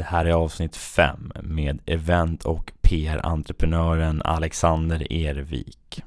[0.00, 6.02] Det här är avsnitt 5 med event och PR-entreprenören Alexander Ervik.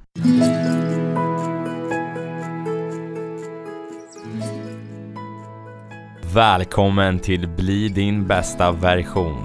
[6.33, 9.43] Välkommen till Bli din bästa version.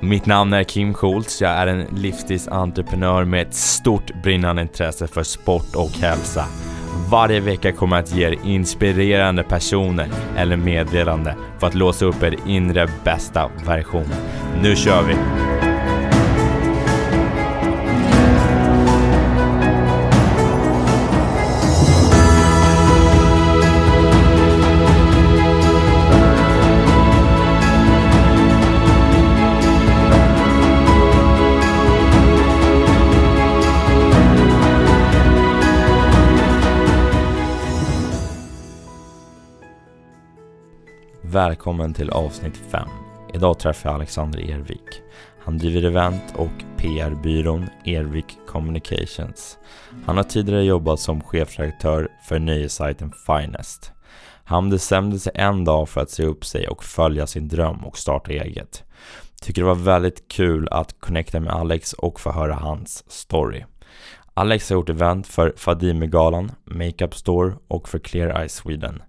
[0.00, 5.22] Mitt namn är Kim Schultz, jag är en livsstilsentreprenör med ett stort brinnande intresse för
[5.22, 6.44] sport och hälsa.
[7.10, 12.22] Varje vecka kommer jag att ge er inspirerande personer eller meddelande för att låsa upp
[12.22, 14.08] er inre bästa version.
[14.62, 15.14] Nu kör vi!
[41.34, 42.88] Välkommen till avsnitt 5.
[43.34, 45.02] Idag träffar jag Alexander Ervik.
[45.44, 49.58] Han driver event och PR-byrån Ervik Communications.
[50.06, 53.92] Han har tidigare jobbat som chefredaktör för nöjessajten Finest.
[54.44, 57.98] Han bestämde sig en dag för att se upp sig och följa sin dröm och
[57.98, 58.84] starta eget.
[59.42, 63.64] Tycker det var väldigt kul att connecta med Alex och få höra hans story.
[64.34, 69.02] Alex har gjort event för Fadime-galan, Makeup Store och för Clear Eye Sweden.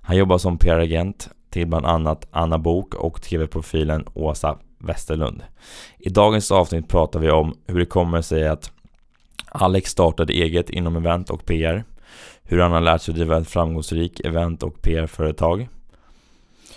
[0.00, 5.42] Han jobbar som PR-agent till bland annat Anna Bok och TV-profilen Åsa Westerlund.
[5.98, 8.72] I dagens avsnitt pratar vi om hur det kommer sig att
[9.48, 11.84] Alex startade eget inom event och PR,
[12.42, 15.68] hur han har lärt sig driva ett framgångsrikt event och PR-företag,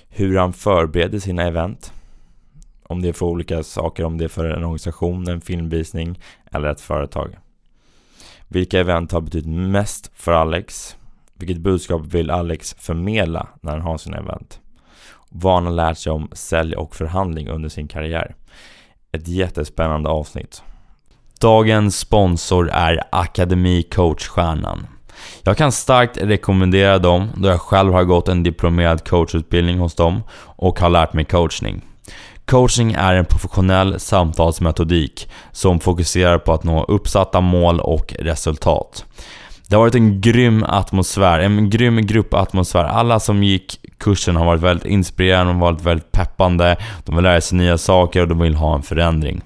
[0.10, 1.94] hur han förbereder sina event,
[2.84, 6.20] om det är för olika saker, om det är för en organisation, en filmvisning
[6.52, 7.38] eller ett företag.
[8.48, 10.96] Vilka event har betytt mest för Alex?
[11.34, 14.60] Vilket budskap vill Alex förmedla när han har sina event?
[15.30, 18.36] Vad han har lärt sig om sälj och förhandling under sin karriär.
[19.12, 20.64] Ett jättespännande avsnitt.
[21.42, 24.88] Dagens sponsor är Akademi Coachstjärnan.
[25.44, 30.24] Jag kan starkt rekommendera dem då jag själv har gått en diplomerad coachutbildning hos dem
[30.40, 31.82] och har lärt mig coachning.
[32.46, 39.06] Coaching är en professionell samtalsmetodik som fokuserar på att nå uppsatta mål och resultat.
[39.70, 42.84] Det har varit en grym atmosfär, en grym gruppatmosfär.
[42.84, 47.24] Alla som gick kursen har varit väldigt inspirerande, de har varit väldigt peppande, de vill
[47.24, 49.42] lära sig nya saker och de vill ha en förändring.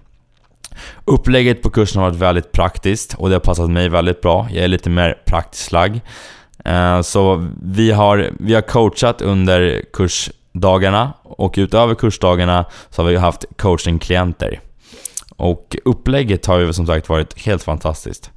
[1.06, 4.48] Upplägget på kursen har varit väldigt praktiskt och det har passat mig väldigt bra.
[4.52, 6.00] Jag är lite mer praktiskt lagd.
[6.66, 13.18] Eh, så vi har, vi har coachat under kursdagarna och utöver kursdagarna så har vi
[13.18, 14.60] haft coachingklienter.
[15.36, 18.32] Och upplägget har ju som sagt varit helt fantastiskt.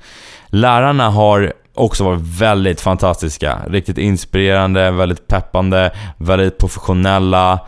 [0.47, 3.60] Lärarna har också varit väldigt fantastiska.
[3.69, 7.60] Riktigt inspirerande, väldigt peppande, väldigt professionella,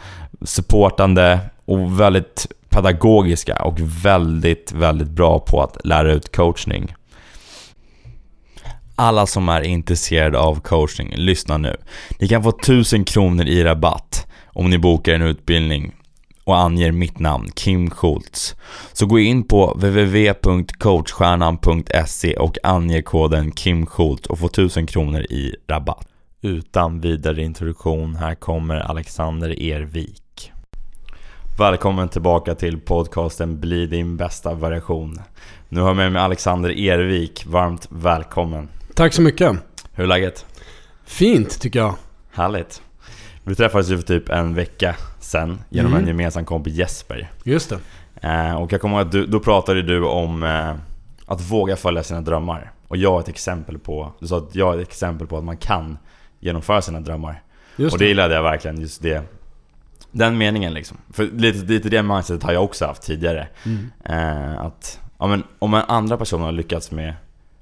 [0.43, 6.95] supportande och väldigt pedagogiska och väldigt, väldigt bra på att lära ut coachning.
[8.97, 11.77] Alla som är intresserade av coachning, lyssna nu.
[12.19, 15.95] Ni kan få 1000 kronor i rabatt om ni bokar en utbildning
[16.45, 18.57] och anger mitt namn, Kim Schultz.
[18.93, 25.55] Så gå in på www.coachstjärnan.se och anger koden Kim Schultz och få 1000 kronor i
[25.69, 26.09] rabatt.
[26.43, 30.53] Utan vidare introduktion, här kommer Alexander Ervik.
[31.59, 35.21] Välkommen tillbaka till podcasten Bli din bästa variation.
[35.69, 38.69] Nu har jag med mig Alexander Ervik, varmt välkommen.
[38.95, 39.57] Tack så mycket.
[39.93, 40.47] Hur är läget?
[41.05, 41.95] Fint tycker jag.
[42.33, 42.83] Härligt.
[43.45, 44.97] Vi träffades ju för typ en vecka
[45.35, 46.03] sen genom mm.
[46.03, 47.31] en gemensam kompis Jesper.
[47.45, 47.79] Just det.
[48.29, 50.75] Eh, och jag kommer ihåg att du, då pratade du om eh,
[51.27, 52.73] att våga följa sina drömmar.
[52.89, 55.45] Och jag är ett exempel på, du sa att jag är ett exempel på att
[55.45, 55.99] man kan
[56.41, 57.43] genomföra sina drömmar.
[57.77, 59.23] Just och det gillade jag verkligen, just det.
[60.11, 60.97] Den meningen liksom.
[61.13, 63.49] För lite, lite det mindsetet har jag också haft tidigare.
[63.65, 63.91] Mm.
[64.05, 67.15] Eh, att ja, men, om en andra person har lyckats med,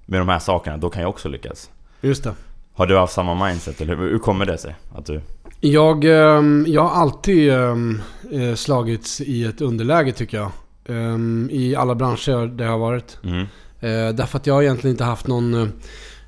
[0.06, 1.70] med de här sakerna, då kan jag också lyckas.
[2.00, 2.34] Just det.
[2.74, 4.74] Har du haft samma mindset eller hur, hur kommer det sig?
[4.94, 5.20] Att du...
[5.64, 8.00] Jag, ehm, jag har alltid ehm,
[8.32, 10.50] eh, slagits i ett underläge tycker jag.
[10.88, 13.18] Ehm, I alla branscher där jag har varit.
[13.24, 13.40] Mm.
[13.80, 15.68] Eh, därför att jag har egentligen inte haft någon, eh,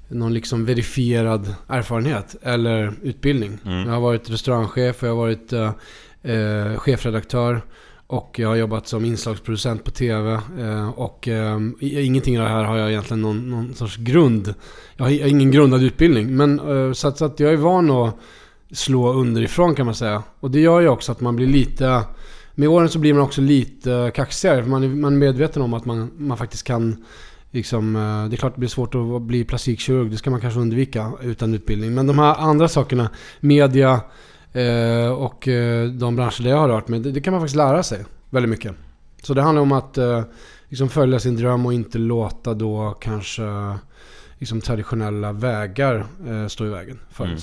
[0.08, 3.58] någon liksom verifierad erfarenhet eller utbildning.
[3.64, 3.86] Mm.
[3.86, 5.52] Jag har varit restaurangchef och jag har varit
[6.22, 7.62] eh, chefredaktör.
[8.06, 10.40] Och jag har jobbat som inslagsproducent på TV.
[10.94, 14.54] och eh, ingenting av det här har jag egentligen någon, någon sorts grund.
[14.96, 16.36] Jag har, jag har ingen grundad utbildning.
[16.36, 18.16] Men eh, så, att, så, att, jag är van att
[18.74, 20.22] slå underifrån kan man säga.
[20.40, 22.02] Och det gör ju också att man blir lite...
[22.56, 24.62] Med åren så blir man också lite kaxigare.
[24.62, 27.04] För man är, man är medveten om att man, man faktiskt kan...
[27.50, 30.10] Liksom, eh, det är klart det blir svårt att bli plastikkirurg.
[30.10, 31.94] Det ska man kanske undvika utan utbildning.
[31.94, 33.10] Men de här andra sakerna,
[33.40, 34.00] media,
[34.54, 37.56] Eh, och eh, de branscher där jag har rört mig, det, det, kan man faktiskt
[37.56, 38.74] lära sig väldigt mycket.
[39.22, 40.22] Så det handlar om att eh,
[40.68, 43.42] liksom följa sin dröm och inte låta då kanske
[44.38, 47.38] liksom traditionella vägar eh, stå i vägen för mm.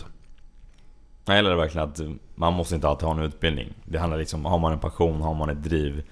[1.32, 2.02] Jag gillar verkligen att
[2.36, 3.74] man måste inte alltid ha en utbildning.
[3.86, 6.04] Det handlar liksom, har man en passion, har man ett driv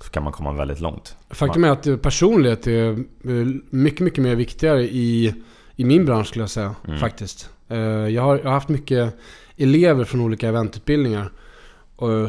[0.00, 1.16] så kan man komma väldigt långt.
[1.30, 3.04] Faktum är att personlighet är
[3.74, 5.34] mycket, mycket mer viktigare i,
[5.76, 6.74] i min bransch skulle jag säga.
[6.86, 6.98] Mm.
[6.98, 7.50] Faktiskt.
[7.68, 9.18] Eh, jag har, jag har haft mycket
[9.56, 11.32] elever från olika eventutbildningar.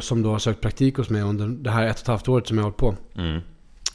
[0.00, 2.46] Som då har sökt praktik hos mig under det här ett och ett halvt året
[2.46, 3.20] som jag har hållit på.
[3.20, 3.40] Mm.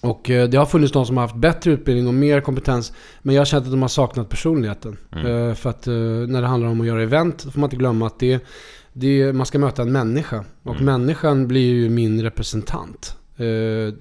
[0.01, 2.93] Och eh, det har funnits de som har haft bättre utbildning och mer kompetens.
[3.21, 4.97] Men jag har känt att de har saknat personligheten.
[5.11, 5.49] Mm.
[5.49, 5.85] Eh, för att
[6.27, 8.45] när det handlar om att göra event, då får man inte glömma att det,
[8.93, 10.45] det, man ska möta en människa.
[10.63, 10.85] Och mm.
[10.85, 13.15] människan blir ju min representant.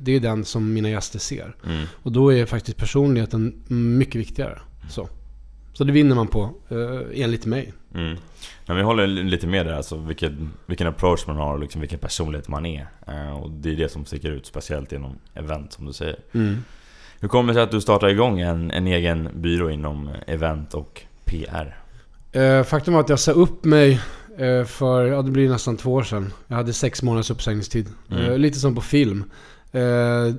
[0.00, 1.56] Det är den som mina gäster ser.
[1.66, 1.84] Mm.
[1.92, 3.62] Och då är faktiskt personligheten
[3.98, 4.58] mycket viktigare.
[4.90, 5.08] Så.
[5.78, 7.72] Så det vinner man på, eh, enligt mig.
[7.94, 8.16] Mm.
[8.66, 11.98] Men vi håller lite med där, alltså vilken, vilken approach man har och liksom vilken
[11.98, 12.86] personlighet man är.
[13.06, 16.16] Eh, och det är det som sticker ut, speciellt inom event som du säger.
[16.32, 16.56] Mm.
[17.20, 21.02] Hur kommer det sig att du startar igång en, en egen byrå inom event och
[21.24, 21.76] PR?
[22.32, 24.00] Eh, faktum var att jag sa upp mig
[24.38, 26.32] eh, för, ja det blir nästan två år sedan.
[26.46, 27.88] Jag hade sex månaders uppsägningstid.
[28.10, 28.24] Mm.
[28.24, 29.24] Eh, lite som på film.
[29.72, 30.34] Eh,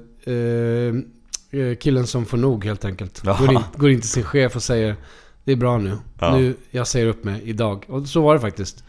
[1.79, 3.21] killen som får nog helt enkelt.
[3.39, 4.95] Går in, går in till sin chef och säger
[5.43, 5.97] det är bra nu.
[6.19, 6.37] Ja.
[6.37, 6.55] nu.
[6.71, 7.85] Jag säger upp mig idag.
[7.87, 8.83] Och så var det faktiskt.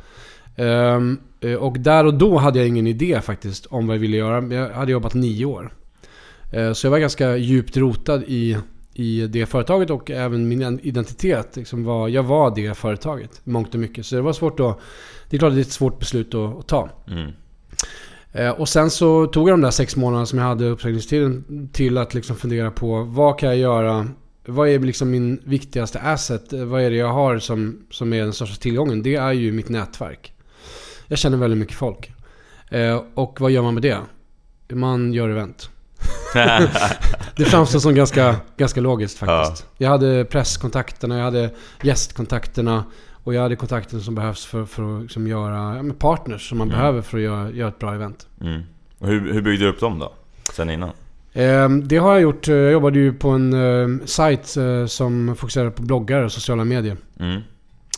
[0.56, 1.20] Um,
[1.60, 4.54] och där och då hade jag ingen idé faktiskt om vad jag ville göra.
[4.54, 5.74] Jag hade jobbat nio år.
[6.56, 8.56] Uh, så jag var ganska djupt rotad i,
[8.94, 11.56] i det företaget och även min identitet.
[11.56, 14.06] Liksom var, jag var det företaget, mångt och mycket.
[14.06, 14.78] Så det var svårt att...
[15.30, 16.88] Det är klart att det är ett svårt beslut att, att ta.
[17.06, 17.30] Mm.
[18.38, 21.98] Uh, och sen så tog jag de där sex månaderna som jag hade uppsägningstiden till
[21.98, 24.08] att liksom fundera på vad kan jag göra
[24.46, 26.52] vad är liksom min viktigaste asset?
[26.52, 29.02] Vad är det jag har som, som är den största tillgången?
[29.02, 30.32] Det är ju mitt nätverk.
[31.06, 32.12] Jag känner väldigt mycket folk.
[32.68, 33.98] Eh, och vad gör man med det?
[34.68, 35.70] Man gör event.
[37.36, 39.66] det framstår som ganska, ganska logiskt faktiskt.
[39.68, 39.84] Ja.
[39.84, 41.50] Jag hade presskontakterna, jag hade
[41.82, 42.84] gästkontakterna
[43.24, 46.78] och jag hade kontakterna som behövs för, för att liksom göra partners som man mm.
[46.78, 48.26] behöver för att göra, göra ett bra event.
[48.40, 48.62] Mm.
[48.98, 50.12] Och hur, hur byggde du upp dem då?
[50.52, 50.90] Sen innan?
[51.32, 52.48] Ehm, det har jag gjort.
[52.48, 56.96] Jag jobbade ju på en ehm, sajt eh, som fokuserar på bloggar och sociala medier.
[57.20, 57.40] Mm.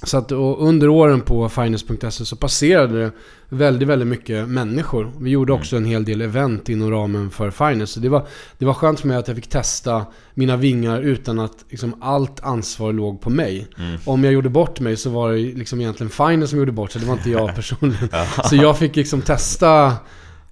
[0.05, 3.11] Så att under åren på finance.se så passerade det
[3.49, 5.13] väldigt, väldigt mycket människor.
[5.21, 5.61] Vi gjorde mm.
[5.61, 7.87] också en hel del event inom ramen för finance.
[7.87, 8.27] Så det var,
[8.59, 12.41] det var skönt för mig att jag fick testa mina vingar utan att liksom, allt
[12.41, 13.67] ansvar låg på mig.
[13.79, 14.01] Mm.
[14.05, 17.01] Om jag gjorde bort mig så var det liksom egentligen finance som gjorde bort sig.
[17.01, 18.09] Det var inte jag personligen.
[18.45, 19.93] så jag fick liksom testa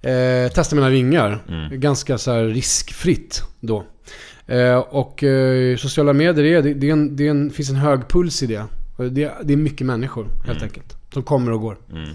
[0.01, 1.39] Eh, testa mina vingar.
[1.47, 1.79] Mm.
[1.79, 3.83] Ganska så riskfritt då.
[4.47, 7.75] Eh, och eh, sociala medier, är, det, det, är en, det är en, finns en
[7.75, 8.65] hög puls i det.
[8.97, 10.63] Det, det är mycket människor helt mm.
[10.63, 10.97] enkelt.
[11.13, 11.77] Som kommer och går.
[11.91, 12.09] Mm.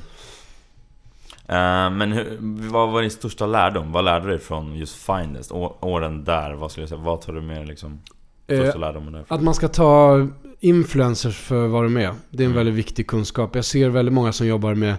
[1.49, 2.37] Uh, men hur,
[2.71, 3.93] vad var din största lärdom?
[3.93, 5.53] Vad lärde du dig från just Finest?
[5.53, 7.01] Åren där, vad skulle jag säga?
[7.01, 8.01] Vad tar du med liksom?
[8.45, 9.39] Största uh, lärdomen därifrån?
[9.39, 10.29] Att man ska ta
[10.61, 12.15] influencers för vad de är.
[12.31, 12.57] Det är en mm.
[12.57, 13.55] väldigt viktig kunskap.
[13.55, 14.95] Jag ser väldigt många som jobbar med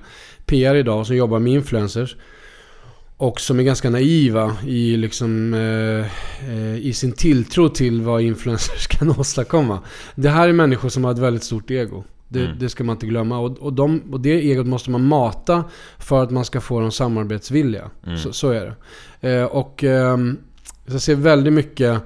[0.45, 2.15] PR idag och som jobbar med influencers.
[3.17, 6.05] Och som är ganska naiva i, liksom, eh,
[6.49, 9.79] eh, i sin tilltro till vad influencers kan åstadkomma.
[10.15, 12.03] Det här är människor som har ett väldigt stort ego.
[12.27, 12.59] Det, mm.
[12.59, 13.39] det ska man inte glömma.
[13.39, 15.63] Och, och, de, och det egot måste man mata
[15.97, 17.89] för att man ska få dem samarbetsvilliga.
[18.05, 18.17] Mm.
[18.17, 18.75] Så, så, är
[19.21, 19.29] det.
[19.29, 20.17] Eh, och eh,
[20.85, 22.01] jag ser väldigt mycket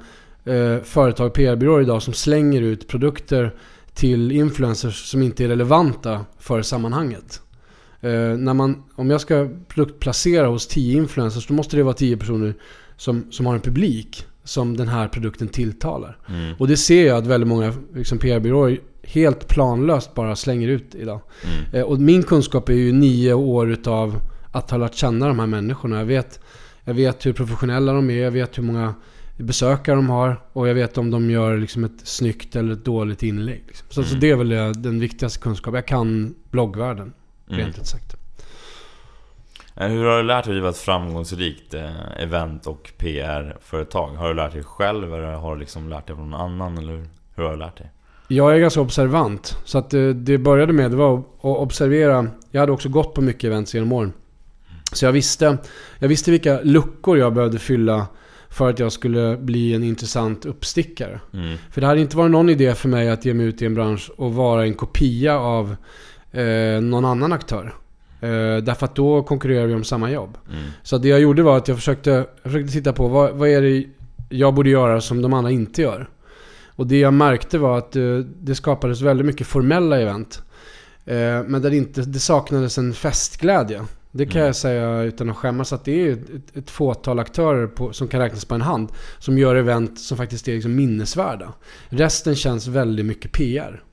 [0.46, 3.56] eh, företag, PR-byråer idag som slänger ut produkter
[3.94, 7.41] till influencers som inte är relevanta för sammanhanget.
[8.01, 12.17] Eh, när man, om jag ska produktplacera hos 10 influencers då måste det vara 10
[12.17, 12.53] personer
[12.98, 16.17] som, som har en publik som den här produkten tilltalar.
[16.29, 16.55] Mm.
[16.60, 21.22] Och det ser jag att väldigt många liksom PR-byråer helt planlöst bara slänger ut idag.
[21.43, 21.75] Mm.
[21.75, 25.48] Eh, och min kunskap är ju nio år utav att ha lärt känna de här
[25.48, 25.98] människorna.
[25.98, 26.39] Jag vet,
[26.84, 28.93] jag vet hur professionella de är, jag vet hur många
[29.38, 33.24] besökare de har och jag vet om de gör liksom ett snyggt eller ett dåligt
[33.24, 33.63] inlägg.
[33.67, 33.88] Liksom.
[33.89, 34.10] Så, mm.
[34.10, 35.75] så, det är väl den viktigaste kunskapen.
[35.75, 37.13] Jag kan bloggvärlden.
[37.51, 37.65] Mm.
[37.65, 38.15] Rent ut sagt.
[39.75, 44.10] Eh, hur har du lärt dig att driva ett framgångsrikt eh, event och PR-företag?
[44.10, 46.77] Har du lärt dig själv eller har du liksom lärt dig från någon annan?
[46.77, 47.05] Eller
[47.36, 47.91] hur har du lärt dig?
[48.27, 49.58] Jag är ganska observant.
[49.65, 52.27] Så att det, det började med det var att observera.
[52.51, 54.13] Jag hade också gått på mycket events genom åren.
[54.93, 55.58] Så jag visste,
[56.00, 58.08] jag visste vilka luckor jag behövde fylla
[58.50, 61.20] för att jag skulle bli en intressant uppstickare.
[61.34, 61.58] Mm.
[61.72, 63.75] För det hade inte varit någon idé för mig att ge mig ut i en
[63.75, 65.75] bransch och vara en kopia av
[66.32, 67.74] eh, någon annan aktör.
[68.22, 70.38] Eh, därför att då konkurrerar vi om samma jobb.
[70.50, 70.64] Mm.
[70.84, 73.62] Så det jag gjorde var att jag försökte, jag försökte titta på vad, vad är
[73.62, 73.86] det
[74.30, 76.10] jag borde göra som de andra inte gör.
[76.76, 80.44] Och det jag märkte var att eh, det skapades väldigt mycket formella event.
[81.06, 83.86] Eh, men där det, inte, det saknades en festglädje.
[84.12, 84.46] Det kan mm.
[84.46, 88.20] jag säga utan att skämmas att det är ett, ett fåtal aktörer på, som kan
[88.20, 88.90] räknas på en hand.
[89.20, 91.54] Som gör event som faktiskt är liksom minnesvärda.
[91.90, 93.84] Resten känns väldigt mycket PR.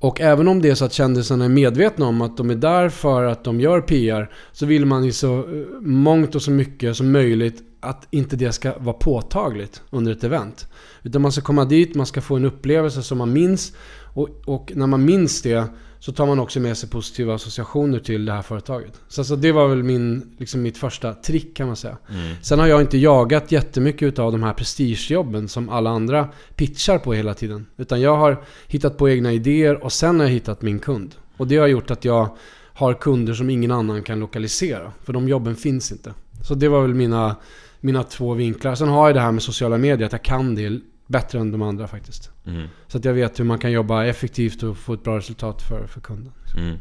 [0.00, 2.88] Och även om det är så att kändisarna är medvetna om att de är där
[2.88, 4.30] för att de gör PR.
[4.52, 5.44] Så vill man i så eh,
[5.80, 10.66] mångt och så mycket som möjligt att inte det ska vara påtagligt under ett event.
[11.02, 13.72] Utan man ska komma dit, man ska få en upplevelse som man minns.
[14.14, 15.64] Och, och när man minns det
[16.00, 19.00] så tar man också med sig positiva associationer till det här företaget.
[19.08, 21.98] Så alltså, det var väl min, liksom mitt första trick kan man säga.
[22.08, 22.34] Mm.
[22.42, 27.12] Sen har jag inte jagat jättemycket av de här prestigejobben som alla andra pitchar på
[27.12, 27.66] hela tiden.
[27.76, 31.14] Utan jag har hittat på egna idéer och sen har jag hittat min kund.
[31.36, 32.36] Och det har gjort att jag
[32.72, 34.92] har kunder som ingen annan kan lokalisera.
[35.04, 36.14] För de jobben finns inte.
[36.42, 37.36] Så det var väl mina,
[37.80, 38.74] mina två vinklar.
[38.74, 41.62] Sen har jag det här med sociala medier, att jag kan det bättre än de
[41.62, 42.30] andra faktiskt.
[42.46, 42.68] Mm.
[42.86, 45.86] Så att jag vet hur man kan jobba effektivt och få ett bra resultat för,
[45.86, 46.32] för kunden.
[46.56, 46.76] Mm.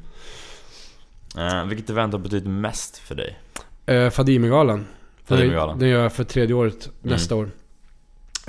[1.38, 3.40] Uh, vilket event har betytt mest för dig?
[3.92, 4.86] Uh, Fadimegalan.
[5.26, 5.80] Fadimegalan.
[5.80, 7.14] Den gör jag för tredje året mm.
[7.14, 7.52] nästa år.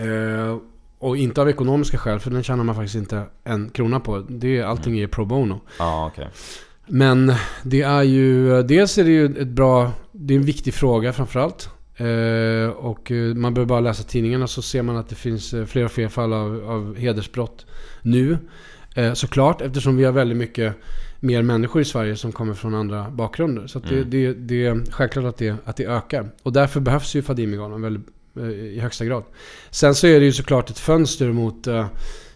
[0.01, 0.59] Uh,
[0.99, 4.19] och inte av ekonomiska skäl, för den tjänar man faktiskt inte en krona på.
[4.19, 5.05] Det, allting mm.
[5.05, 5.61] är pro bono.
[5.79, 6.27] Ah, okay.
[6.87, 7.33] Men
[7.63, 11.71] det är ju, dels är det ju ett bra, det är en viktig fråga framförallt.
[11.99, 15.65] Eh, och eh, man behöver bara läsa tidningarna så ser man att det finns eh,
[15.65, 17.67] fler och fler fall av, av hedersbrott
[18.03, 18.39] nu.
[18.95, 20.75] Eh, såklart, eftersom vi har väldigt mycket
[21.21, 23.67] mer människor i Sverige som kommer från andra bakgrunder.
[23.67, 24.11] Så det, mm.
[24.11, 26.31] det, det, är självklart att det, att det ökar.
[26.43, 29.25] Och därför behövs ju Fadimigalan väldigt, eh, i högsta grad.
[29.71, 31.87] Sen så är det ju såklart ett fönster mot eh,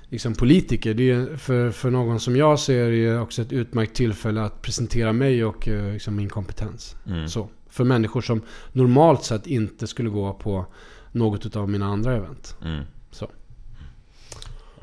[0.09, 0.95] liksom politiker.
[0.95, 4.63] Det är, för, för någon som jag ser är det också ett utmärkt tillfälle att
[4.63, 6.97] presentera mig och liksom min kompetens.
[7.07, 7.29] Mm.
[7.29, 8.41] Så för människor som
[8.73, 10.67] normalt sett inte skulle gå på
[11.13, 12.57] något av mina andra event.
[12.65, 12.85] Mm.
[13.11, 13.31] Så.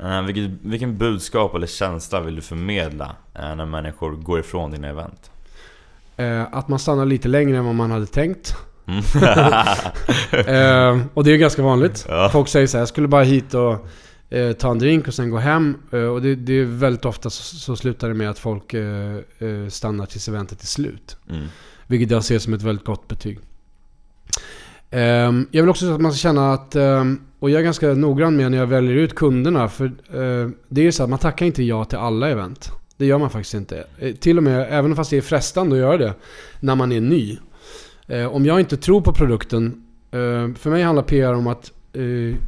[0.02, 4.88] Uh, vilket, vilken budskap eller känsla vill du förmedla uh, när människor går ifrån dina
[4.88, 5.30] event?
[6.20, 8.56] Uh, att man stannar lite längre än vad man hade tänkt.
[8.86, 9.00] Mm.
[11.14, 12.06] och det är ganska vanligt.
[12.08, 12.28] Ja.
[12.32, 13.86] Folk säger så här, jag skulle bara hit och
[14.58, 15.74] ta en drink och sen gå hem.
[15.90, 18.74] och det, det, är väldigt ofta så, så slutar det med att folk
[19.68, 21.16] stannar tills eventet är slut.
[21.30, 21.46] Mm.
[21.90, 23.38] Vilket jag ser som ett väldigt gott betyg.
[24.90, 28.36] Ehm, jag vill också att man ska känna att, ehm, och jag är ganska noggrann
[28.36, 29.68] med när jag väljer ut kunderna.
[29.68, 32.70] För eh, det är ju så att man tackar inte ja till alla event.
[32.96, 33.84] Det gör man faktiskt inte.
[33.98, 36.14] Eh, till och med, även fast det är frestande att göra det,
[36.60, 37.38] när man är ny.
[38.06, 39.86] Eh, om jag inte tror på produkten,
[40.58, 41.72] för mig handlar PR om att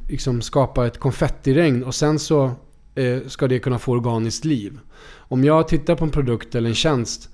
[0.08, 2.50] liksom skapa ett konfettiregn och sen så
[3.26, 4.78] ska det kunna få organiskt liv.
[5.14, 7.28] Om jag tittar på en produkt eller en tjänst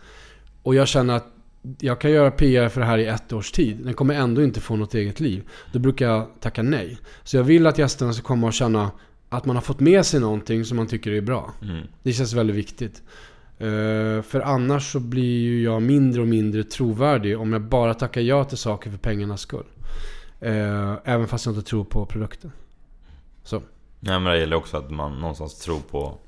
[0.63, 1.38] och jag känner att
[1.81, 3.77] jag kan göra PR för det här i ett års tid.
[3.85, 5.49] Den kommer ändå inte få något eget liv.
[5.73, 6.99] Då brukar jag tacka nej.
[7.25, 8.91] Så jag vill att gästerna ska komma och känna
[9.29, 11.53] att man har fått med sig någonting som man tycker är bra.
[11.63, 11.87] Mm.
[12.03, 13.03] Det känns väldigt viktigt.
[13.61, 18.21] Uh, för annars så blir ju jag mindre och mindre trovärdig om jag bara tackar
[18.21, 19.67] ja till saker för pengarnas skull.
[20.43, 22.53] Uh, även fast jag inte tror på produkten.
[23.43, 23.63] Så.
[24.01, 26.19] Nej men det gäller också att man någonstans tror på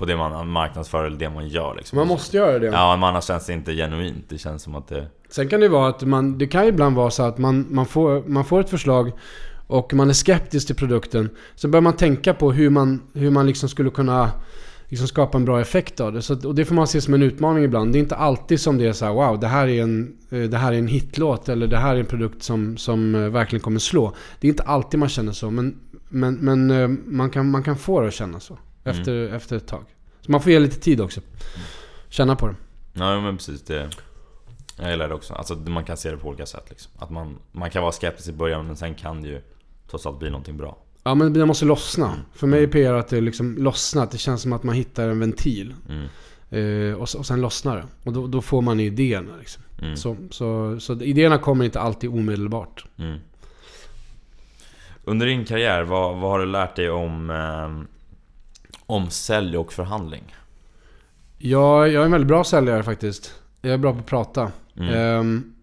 [0.00, 1.98] på det man marknadsför eller det man gör liksom.
[1.98, 2.66] Man måste göra det.
[2.66, 4.24] Ja, men annars känns det inte genuint.
[4.28, 5.06] Det känns som att det...
[5.28, 8.28] Sen kan det vara att man, det kan ibland vara så att man, man, får,
[8.28, 9.12] man får ett förslag
[9.66, 11.30] och man är skeptisk till produkten.
[11.54, 14.30] Så börjar man tänka på hur man, hur man liksom skulle kunna
[14.88, 16.22] liksom skapa en bra effekt av det.
[16.22, 17.92] Så, och det får man se som en utmaning ibland.
[17.92, 20.56] Det är inte alltid som det är så här, wow, det här är en, det
[20.56, 23.78] här är en hitlåt eller det här är en produkt som, som eh, verkligen kommer
[23.78, 24.14] slå.
[24.40, 25.78] Det är inte alltid man känner så, men,
[26.08, 28.58] men, men eh, man, kan, man kan få det att känna så.
[28.84, 29.34] Efter, mm.
[29.34, 29.84] efter ett tag.
[30.20, 31.20] Så man får ge lite tid också.
[32.08, 32.54] Känna på det.
[32.92, 33.62] Ja men precis.
[33.62, 33.90] Det,
[34.76, 35.34] jag gillar det också.
[35.34, 36.92] Alltså man kan se det på olika sätt liksom.
[36.98, 39.40] Att man, man kan vara skeptisk i början men sen kan det ju
[39.90, 40.78] trots allt bli någonting bra.
[41.02, 42.06] Ja men det måste lossna.
[42.06, 42.20] Mm.
[42.32, 44.08] För mig är PR att det liksom lossnar.
[44.12, 45.74] Det känns som att man hittar en ventil.
[45.88, 46.08] Mm.
[46.50, 47.84] Eh, och, och sen lossnar det.
[48.04, 49.62] Och då, då får man idéerna liksom.
[49.82, 49.96] Mm.
[49.96, 52.84] Så, så, så idéerna kommer inte alltid omedelbart.
[52.98, 53.18] Mm.
[55.04, 57.86] Under din karriär, vad, vad har du lärt dig om eh,
[58.90, 60.34] om sälj och förhandling?
[61.38, 63.34] Ja, jag är en väldigt bra säljare faktiskt.
[63.60, 64.52] Jag är bra på att prata.
[64.76, 65.18] Mm.
[65.18, 65.54] Um,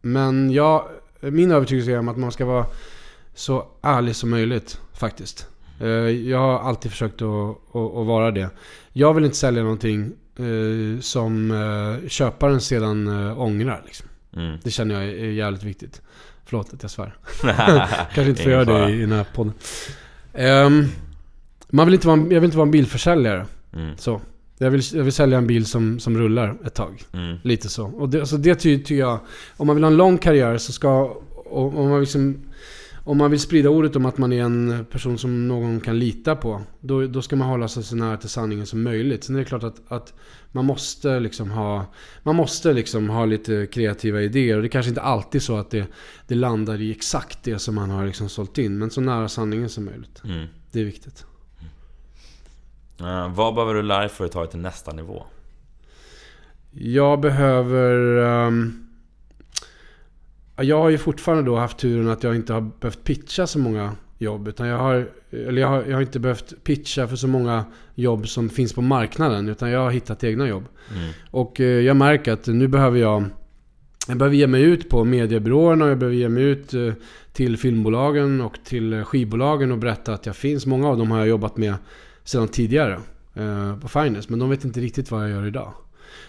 [0.00, 0.88] men jag,
[1.20, 2.66] min övertygelse är att man ska vara
[3.34, 5.46] så ärlig som möjligt faktiskt.
[5.82, 8.50] Uh, jag har alltid försökt att, att, att, vara det.
[8.92, 13.82] Jag vill inte sälja någonting uh, som uh, köparen sedan uh, ångrar.
[13.84, 14.08] Liksom.
[14.36, 14.58] Mm.
[14.62, 16.02] Det känner jag är jävligt viktigt.
[16.44, 17.16] Förlåt att jag svär.
[18.14, 19.54] Kanske inte får göra det i, i den här podden.
[20.32, 20.88] Um,
[21.74, 23.46] man vill inte vara, jag vill inte vara en bilförsäljare.
[23.72, 23.96] Mm.
[23.96, 24.20] Så.
[24.58, 27.02] Jag vill, jag vill sälja en bil som, som rullar ett tag.
[27.12, 27.36] Mm.
[27.42, 27.86] Lite så.
[27.86, 29.20] Och det, alltså det tycker jag,
[29.56, 32.40] om man vill ha en lång karriär så ska, om man liksom,
[33.04, 36.36] om man vill sprida ordet om att man är en person som någon kan lita
[36.36, 36.62] på.
[36.80, 39.24] Då, då ska man hålla sig så nära till sanningen som möjligt.
[39.24, 40.14] Sen är det klart att, att
[40.52, 41.86] man måste liksom ha
[42.22, 44.56] Man måste liksom ha lite kreativa idéer.
[44.56, 45.86] Och det är kanske inte alltid så att det,
[46.26, 48.78] det landar i exakt det som man har liksom sålt in.
[48.78, 50.22] Men så nära sanningen som möjligt.
[50.24, 50.46] Mm.
[50.72, 51.26] Det är viktigt.
[53.00, 55.22] Uh, vad behöver du lära dig för att ta det till nästa nivå?
[56.70, 58.16] Jag behöver...
[58.46, 58.80] Um,
[60.56, 63.92] jag har ju fortfarande då haft turen att jag inte har behövt pitcha så många
[64.18, 64.48] jobb.
[64.48, 68.28] Utan jag har, eller jag har, jag har inte behövt pitcha för så många jobb
[68.28, 69.48] som finns på marknaden.
[69.48, 70.64] Utan jag har hittat egna jobb.
[70.94, 71.10] Mm.
[71.30, 73.24] Och eh, jag märker att nu behöver jag...
[74.08, 76.92] Jag behöver ge mig ut på mediebyråerna och jag behöver ge mig ut eh,
[77.32, 80.66] till filmbolagen och till skivbolagen och berätta att jag finns.
[80.66, 81.74] Många av dem har jag jobbat med
[82.24, 83.00] sedan tidigare
[83.34, 84.28] eh, på Finest.
[84.28, 85.72] Men de vet inte riktigt vad jag gör idag.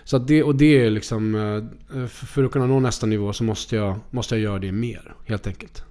[0.04, 1.36] Så det, och det är liksom...
[1.36, 5.16] Eh, för att kunna nå nästa nivå så måste jag, måste jag göra det mer,
[5.25, 5.84] helt enkelt.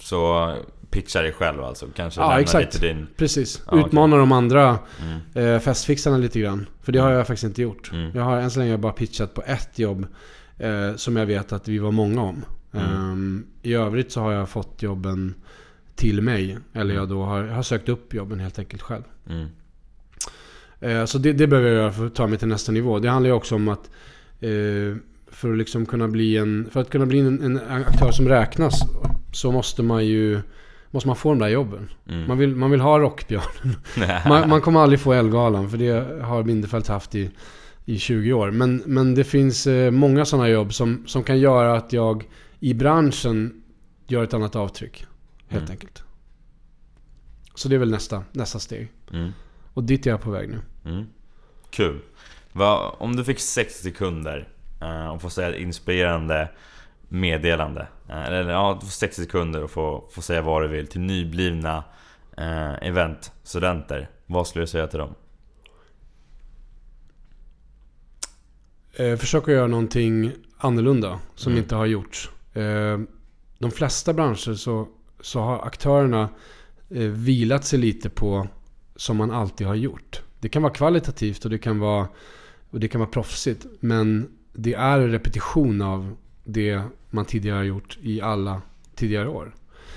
[0.00, 0.54] Så
[0.90, 1.86] pitcha dig själv alltså?
[1.94, 2.74] Kanske ja, exakt.
[2.74, 3.06] Lite din...
[3.16, 3.62] Precis.
[3.70, 4.20] Ja, Utmana okay.
[4.20, 5.54] de andra mm.
[5.54, 6.66] eh, festfixarna lite grann.
[6.82, 7.92] För det har jag faktiskt inte gjort.
[7.92, 8.10] Mm.
[8.14, 10.06] Jag har än så länge bara pitchat på ett jobb
[10.58, 12.44] eh, som jag vet att vi var många om.
[12.72, 13.10] Mm.
[13.10, 15.34] Um, I övrigt så har jag fått jobben
[15.94, 16.58] till mig.
[16.72, 19.02] Eller jag då har, har sökt upp jobben helt enkelt själv.
[19.28, 19.46] Mm.
[20.80, 22.98] Eh, så det, det behöver jag göra för att ta mig till nästa nivå.
[22.98, 23.90] Det handlar ju också om att
[24.40, 24.96] eh,
[25.26, 28.80] för att liksom kunna bli en, för att kunna bli en, en, aktör som räknas
[29.32, 30.40] så måste man ju
[30.94, 31.90] Måste man få de där jobben.
[32.08, 32.28] Mm.
[32.28, 33.76] Man, vill, man vill ha Rockbjörnen.
[34.28, 37.30] man, man, kommer aldrig få Elgalan för det har Bindefeld haft i,
[37.84, 38.50] i 20 år.
[38.50, 42.24] Men, men det finns eh, många sådana jobb som, som kan göra att jag
[42.60, 43.62] i branschen
[44.06, 45.06] gör ett annat avtryck.
[45.52, 45.70] Helt mm.
[45.70, 46.02] enkelt.
[47.54, 48.92] Så det är väl nästa, nästa steg.
[49.12, 49.32] Mm.
[49.74, 50.60] Och dit är jag på väg nu.
[50.90, 51.06] Mm.
[51.70, 52.00] Kul.
[52.52, 54.48] Va, om du fick 60 sekunder
[54.82, 56.50] uh, och får säga ett inspirerande
[57.08, 57.88] meddelande.
[58.08, 61.84] Uh, eller ja, 60 sekunder och få, få säga vad du vill till nyblivna
[62.38, 64.10] uh, eventstudenter.
[64.26, 65.14] Vad skulle du säga till dem?
[68.94, 71.62] Eh, försök att göra någonting annorlunda som mm.
[71.62, 72.30] inte har gjorts.
[72.52, 72.98] Eh,
[73.58, 74.88] de flesta branscher så,
[75.22, 76.28] så har aktörerna
[76.90, 78.48] eh, vilat sig lite på
[78.96, 80.22] som man alltid har gjort.
[80.40, 82.08] Det kan vara kvalitativt och det kan vara,
[82.70, 83.66] och det kan vara proffsigt.
[83.80, 88.62] Men det är en repetition av det man tidigare har gjort i alla
[88.94, 89.54] tidigare år.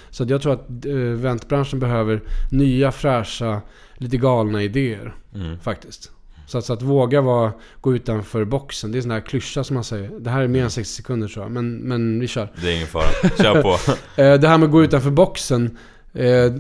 [0.10, 3.62] Så jag tror att eh, eventbranschen behöver nya, fräscha,
[3.98, 5.16] lite galna idéer.
[5.34, 5.60] Mm.
[5.60, 6.12] Faktiskt.
[6.48, 8.92] Så att, så att, våga vara, gå utanför boxen.
[8.92, 10.12] Det är en sån här klyscha som man säger.
[10.20, 11.52] Det här är mer än 60 sekunder tror jag.
[11.52, 12.52] Men, men vi kör.
[12.62, 13.30] Det är ingen fara.
[13.38, 13.78] Kör på.
[14.22, 15.78] Eh, det här med att gå utanför boxen.
[16.14, 16.54] Eh,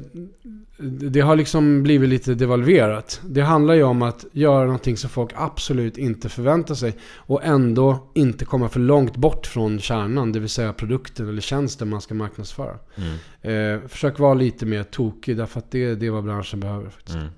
[0.77, 3.21] det har liksom blivit lite devalverat.
[3.23, 6.97] Det handlar ju om att göra någonting som folk absolut inte förväntar sig.
[7.15, 11.89] Och ändå inte komma för långt bort från kärnan, det vill säga produkten eller tjänsten
[11.89, 12.77] man ska marknadsföra.
[12.95, 13.75] Mm.
[13.81, 16.89] Eh, försök vara lite mer tokig, därför att det, det är vad branschen behöver.
[16.89, 17.15] Faktiskt.
[17.15, 17.29] Mm.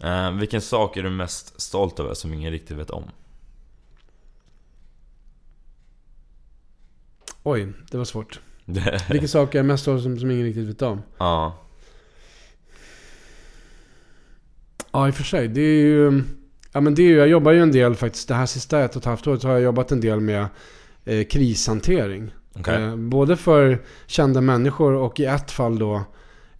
[0.00, 3.04] Eh, vilken sak är du mest stolt över som ingen riktigt vet om?
[7.42, 8.40] Oj, det var svårt.
[9.10, 11.02] Vilken sak är jag mest stolt som, som ingen riktigt vet om?
[11.18, 11.58] Ja.
[14.92, 15.48] Ja, i och för sig.
[15.48, 16.22] Det är ju...
[16.72, 18.28] Ja, men det är ju, jag jobbar ju en del faktiskt.
[18.28, 20.46] Det här sista ett och ett halvt året har jag jobbat en del med
[21.04, 22.30] eh, krishantering.
[22.54, 22.82] Okay.
[22.82, 26.04] Eh, både för kända människor och i ett fall då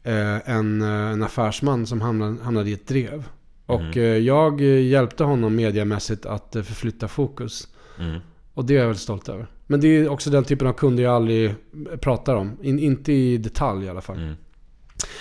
[0.08, 3.28] eh, en, eh, en affärsman som hamnade, hamnade i ett drev.
[3.66, 4.24] Och mm.
[4.24, 7.68] jag hjälpte honom mediamässigt att eh, förflytta fokus.
[7.98, 8.20] Mm.
[8.54, 9.46] Och det är jag väldigt stolt över.
[9.66, 11.54] Men det är också den typen av kunder jag aldrig
[12.00, 12.56] pratar om.
[12.62, 14.16] In, inte i detalj i alla fall.
[14.16, 14.34] Mm.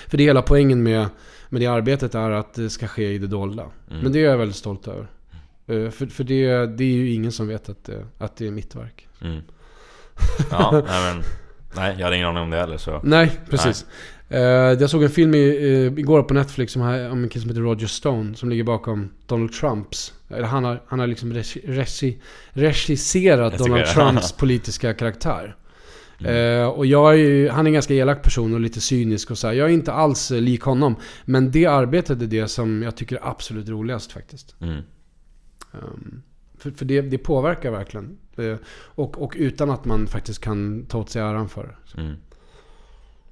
[0.08, 1.06] För det hela poängen med
[1.50, 3.63] men det arbetet är att det ska ske i det dolda.
[3.63, 4.04] Mm.
[4.04, 5.08] Men det är jag väldigt stolt över.
[5.91, 8.76] För för det, det är ju ingen som vet att det, att det är mitt
[8.76, 9.08] verk.
[9.21, 9.41] Mm.
[10.52, 11.23] Ja, nej, men,
[11.76, 12.78] nej, jag hade ingen aning om det heller.
[12.78, 13.02] Så.
[13.04, 13.86] Nej, precis.
[13.86, 14.16] Nej.
[14.31, 17.61] Uh, jag såg en film i, uh, igår på Netflix om en kille som heter
[17.61, 18.35] Roger Stone.
[18.35, 20.13] Som ligger bakom Donald Trumps.
[20.29, 22.21] Eller han har, han har liksom regi,
[22.53, 25.55] regisserat Donald Trumps politiska karaktär.
[26.19, 26.61] Mm.
[26.61, 29.47] Uh, och jag är han är en ganska elak person och lite cynisk och så
[29.47, 29.53] här.
[29.53, 30.95] Jag är inte alls lik honom.
[31.25, 34.55] Men det arbetet är det som jag tycker är absolut roligast faktiskt.
[34.61, 34.81] Mm.
[35.71, 36.23] Um,
[36.57, 38.17] för, för det, det, påverkar verkligen.
[38.39, 42.01] Uh, och, och utan att man faktiskt kan ta åt sig äran för det.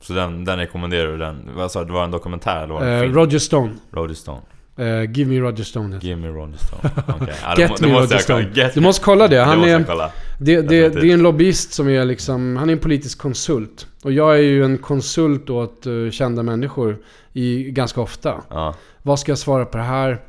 [0.07, 1.17] Så den, den rekommenderar du?
[1.17, 1.85] Den, vad sa du?
[1.85, 3.13] Det var en dokumentär eller var det en film?
[3.13, 3.73] Roger Stone.
[3.91, 4.41] Roger Stone.
[4.79, 5.99] Uh, give me Roger Stone.
[6.01, 6.91] Give me Roger Stone.
[7.21, 7.35] Okay.
[7.43, 8.51] Ja, Get me Roger Stone.
[8.53, 9.39] Get du måste kolla det.
[9.39, 10.11] Han det är, kolla.
[10.39, 12.57] Det, det, det, är en lobbyist som är liksom...
[12.57, 13.87] Han är en politisk konsult.
[14.03, 16.97] Och jag är ju en konsult åt uh, kända människor
[17.33, 18.41] i, ganska ofta.
[18.49, 18.75] Ja.
[19.01, 20.19] Vad ska jag svara på det här?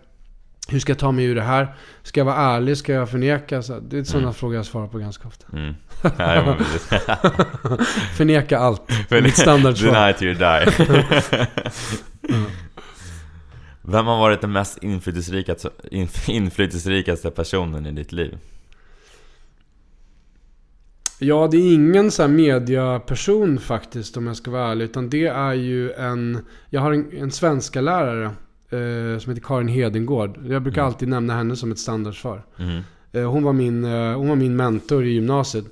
[0.69, 1.75] Hur ska jag ta mig ur det här?
[2.03, 2.77] Ska jag vara ärlig?
[2.77, 3.63] Ska jag förneka?
[3.63, 4.35] Så det är sådana mm.
[4.35, 5.47] frågor jag svarar på ganska ofta.
[5.53, 5.75] Mm.
[6.03, 6.57] Ja,
[8.17, 8.83] förneka allt.
[9.11, 9.93] Mitt standardsvar.
[9.93, 10.87] Deny till you die.
[12.35, 12.51] mm.
[13.83, 15.71] Vem har varit den mest inflytelserikaste,
[16.27, 18.39] inflytelserikaste personen i ditt liv?
[21.19, 24.85] Ja, det är ingen så här mediaperson faktiskt om jag ska vara ärlig.
[24.85, 26.45] Utan det är ju en...
[26.71, 28.31] Jag har en, en svenska lärare
[28.71, 30.39] eh, som heter Karin Hedengård.
[30.49, 30.87] Jag brukar mm.
[30.87, 32.43] alltid nämna henne som ett standardsvar.
[32.59, 32.83] Mm.
[33.13, 35.65] Eh, hon, var min, eh, hon var min mentor i gymnasiet.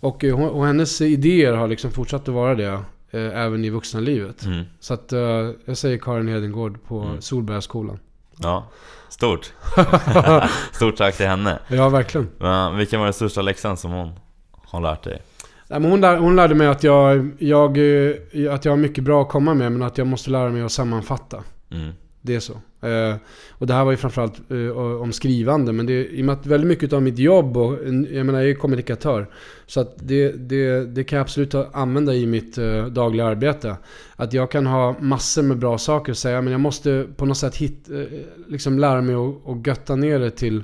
[0.00, 2.80] Och, eh, och hennes idéer har liksom fortsatt att vara det.
[3.14, 4.44] Eh, även i vuxenlivet.
[4.44, 4.64] Mm.
[4.80, 7.20] Så att eh, jag säger Karin Hedengård på mm.
[7.20, 7.98] Solbergaskolan.
[8.38, 8.70] Ja,
[9.08, 9.52] stort.
[10.72, 11.58] stort tack till henne.
[11.68, 12.28] Ja, verkligen.
[12.38, 14.12] Men, vilken var den största läxan som hon
[14.64, 15.22] har lärt dig?
[15.68, 17.70] Nej, men hon, lär, hon lärde mig att jag, jag,
[18.50, 20.72] att jag har mycket bra att komma med, men att jag måste lära mig att
[20.72, 21.42] sammanfatta.
[21.70, 21.92] Mm.
[22.22, 22.52] Det är så.
[22.86, 23.16] Eh,
[23.50, 25.72] och det här var ju framförallt eh, om skrivande.
[25.72, 27.72] Men det, i och med att väldigt mycket av mitt jobb, och,
[28.10, 29.30] jag menar jag är kommunikatör.
[29.66, 33.76] Så att det, det, det kan jag absolut använda i mitt eh, dagliga arbete.
[34.16, 36.42] Att jag kan ha massor med bra saker att säga.
[36.42, 40.18] Men jag måste på något sätt hit, eh, liksom lära mig att, att götta ner
[40.18, 40.62] det till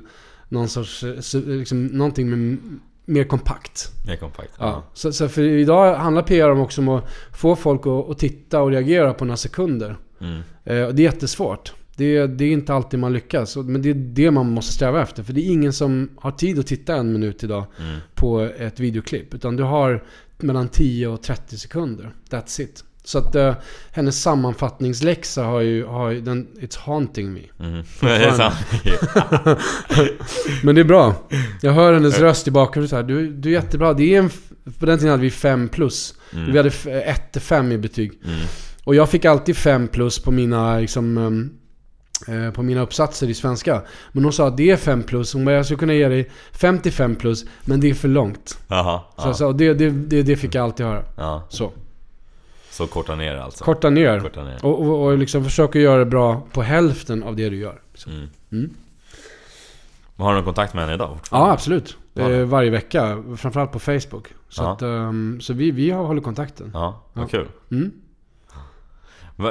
[0.49, 2.57] någon sorts, eh, liksom, någonting med
[3.05, 3.91] mer kompakt.
[4.07, 4.65] Mer kompakt, ja.
[4.65, 4.83] ja.
[4.93, 8.61] Så, så, för idag handlar PR om också om att få folk att, att titta
[8.61, 9.97] och reagera på några sekunder.
[10.21, 10.37] Mm.
[10.63, 11.73] Eh, det är jättesvårt.
[11.95, 13.55] Det, det, är inte alltid man lyckas.
[13.55, 15.23] Men det är det man måste sträva efter.
[15.23, 17.99] För det är ingen som har tid att titta en minut idag mm.
[18.15, 19.33] på ett videoklipp.
[19.33, 20.03] Utan du har
[20.37, 22.11] mellan 10 och 30 sekunder.
[22.29, 22.83] That's it.
[23.03, 23.53] Så att uh,
[23.91, 27.41] hennes sammanfattningsläxa har ju, har ju den, It's haunting me.
[27.59, 27.83] Mm.
[30.63, 31.15] Men det är bra.
[31.61, 33.03] Jag hör hennes röst i bakgrunden så här.
[33.03, 33.93] Du, du är jättebra.
[33.93, 34.29] Det är en,
[34.79, 36.15] på den tiden hade vi 5 plus.
[36.33, 36.51] Mm.
[36.51, 38.11] Vi hade 1 5 i betyg.
[38.25, 38.39] Mm.
[38.89, 41.59] Och jag fick alltid 5 plus på mina liksom, um,
[42.27, 43.81] Eh, på mina uppsatser i svenska.
[44.11, 45.33] Men hon sa att det är 5 plus.
[45.33, 48.59] Hon bara, jag skulle kunna ge dig 55 plus, men det är för långt.
[48.67, 51.03] Aha, så, så det, det, det, det, fick jag alltid höra.
[51.15, 51.43] Ja.
[51.49, 51.71] Så.
[52.69, 53.63] Så korta ner alltså?
[53.63, 54.19] Korta ner.
[54.19, 54.65] Korta ner.
[54.65, 57.81] Och, och, och liksom försöka göra det bra på hälften av det du gör.
[58.07, 58.29] Mm.
[58.51, 58.73] Mm.
[60.17, 61.17] Har du någon kontakt med henne idag?
[61.31, 61.97] Ja, absolut.
[62.15, 63.23] Eh, varje vecka.
[63.37, 64.27] Framförallt på Facebook.
[64.49, 66.71] Så, att, um, så vi, vi har hållit kontakten.
[66.73, 67.27] Ja, vad ja.
[67.27, 67.47] kul.
[67.71, 67.91] Mm.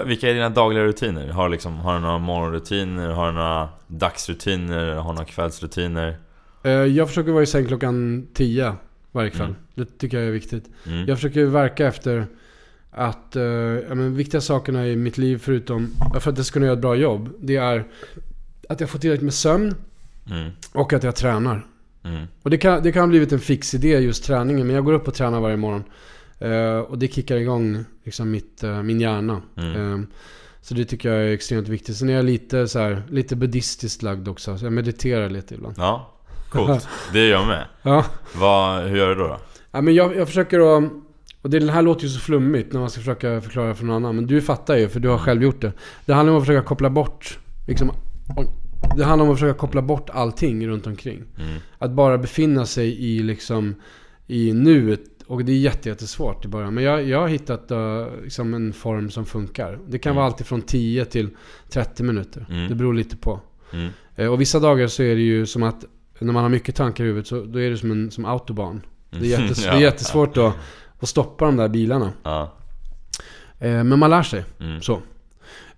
[0.07, 1.29] Vilka är dina dagliga rutiner?
[1.29, 3.09] Har, liksom, har du några morgonrutiner?
[3.09, 4.95] Har du några dagsrutiner?
[4.95, 6.19] Har du några kvällsrutiner?
[6.63, 8.75] Eh, jag försöker vara i säng klockan 10
[9.13, 9.47] varje kväll.
[9.47, 9.57] Mm.
[9.75, 10.65] Det tycker jag är viktigt.
[10.87, 11.07] Mm.
[11.07, 12.27] Jag försöker verka efter
[12.91, 13.37] att
[13.89, 16.83] ja, men, viktiga sakerna i mitt liv förutom för att jag ska kunna göra ett
[16.83, 17.31] bra jobb.
[17.41, 17.85] Det är
[18.69, 19.75] att jag får tillräckligt med sömn
[20.31, 20.51] mm.
[20.73, 21.67] och att jag tränar.
[22.05, 22.27] Mm.
[22.43, 24.67] Och det kan, det kan ha blivit en fix idé just träningen.
[24.67, 25.85] Men jag går upp och tränar varje morgon.
[26.43, 29.43] Uh, och det kickar igång liksom mitt, uh, min hjärna.
[29.57, 29.77] Mm.
[29.77, 30.07] Uh,
[30.61, 31.97] så det tycker jag är extremt viktigt.
[31.97, 34.59] Sen är jag lite, så här, lite buddhistiskt lagd också.
[34.59, 35.75] Så jag mediterar lite ibland.
[35.79, 36.15] Ja,
[36.51, 36.89] coolt.
[37.13, 37.67] Det gör jag med.
[37.83, 38.05] ja.
[38.35, 39.39] Vad, hur gör du då?
[39.71, 40.93] Ja, men jag, jag försöker att...
[41.43, 44.17] Och det här låter ju så flummigt när man ska försöka förklara för någon annan.
[44.17, 45.73] Men du fattar ju, för du har själv gjort det.
[46.07, 47.39] Det handlar om att försöka koppla bort...
[47.67, 47.93] Liksom,
[48.97, 51.25] det handlar om att försöka koppla bort allting runt omkring.
[51.39, 51.59] Mm.
[51.79, 53.75] Att bara befinna sig i liksom...
[54.27, 56.75] I nuet och det är jättesvårt i början.
[56.75, 59.79] Men jag, jag har hittat uh, liksom en form som funkar.
[59.89, 60.17] Det kan mm.
[60.17, 61.31] vara alltid från 10 till
[61.71, 62.47] 30 minuter.
[62.51, 62.69] Mm.
[62.69, 63.41] Det beror lite på.
[63.73, 63.89] Mm.
[64.19, 65.85] Uh, och vissa dagar så är det ju som att
[66.19, 68.81] när man har mycket tankar i huvudet så då är det som en som autobahn.
[69.11, 69.31] Det är, mm.
[69.43, 69.71] jättes, ja.
[69.71, 70.55] det är jättesvårt att,
[70.99, 72.13] att stoppa de där bilarna.
[72.23, 72.57] Ja.
[73.63, 74.45] Uh, men man lär sig.
[74.61, 74.81] Mm.
[74.81, 75.03] Så.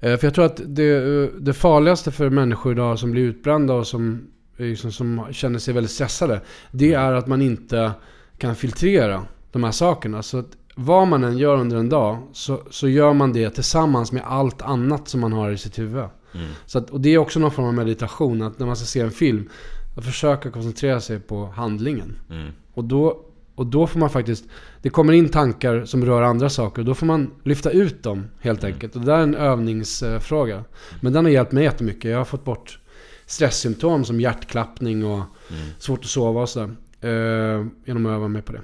[0.00, 4.30] För jag tror att det, det farligaste för människor idag som blir utbrända och som,
[4.56, 6.40] liksom, som känner sig väldigt stressade.
[6.70, 7.92] Det är att man inte
[8.38, 10.22] kan filtrera de här sakerna.
[10.22, 14.12] Så att vad man än gör under en dag så, så gör man det tillsammans
[14.12, 16.04] med allt annat som man har i sitt huvud.
[16.34, 16.48] Mm.
[16.66, 18.42] Så att, och det är också någon form av meditation.
[18.42, 19.48] Att när man ska se en film,
[19.96, 22.18] att försöka koncentrera sig på handlingen.
[22.30, 22.52] Mm.
[22.74, 23.20] Och, då,
[23.54, 24.44] och då får man faktiskt,
[24.82, 26.82] det kommer in tankar som rör andra saker.
[26.82, 28.74] Och då får man lyfta ut dem helt mm.
[28.74, 28.94] enkelt.
[28.94, 30.64] Och det där är en övningsfråga.
[31.00, 32.10] Men den har hjälpt mig jättemycket.
[32.10, 32.78] Jag har fått bort
[33.26, 35.68] stresssymptom som hjärtklappning och mm.
[35.78, 36.76] svårt att sova och sådär.
[37.00, 38.60] Eh, genom att öva mig på det.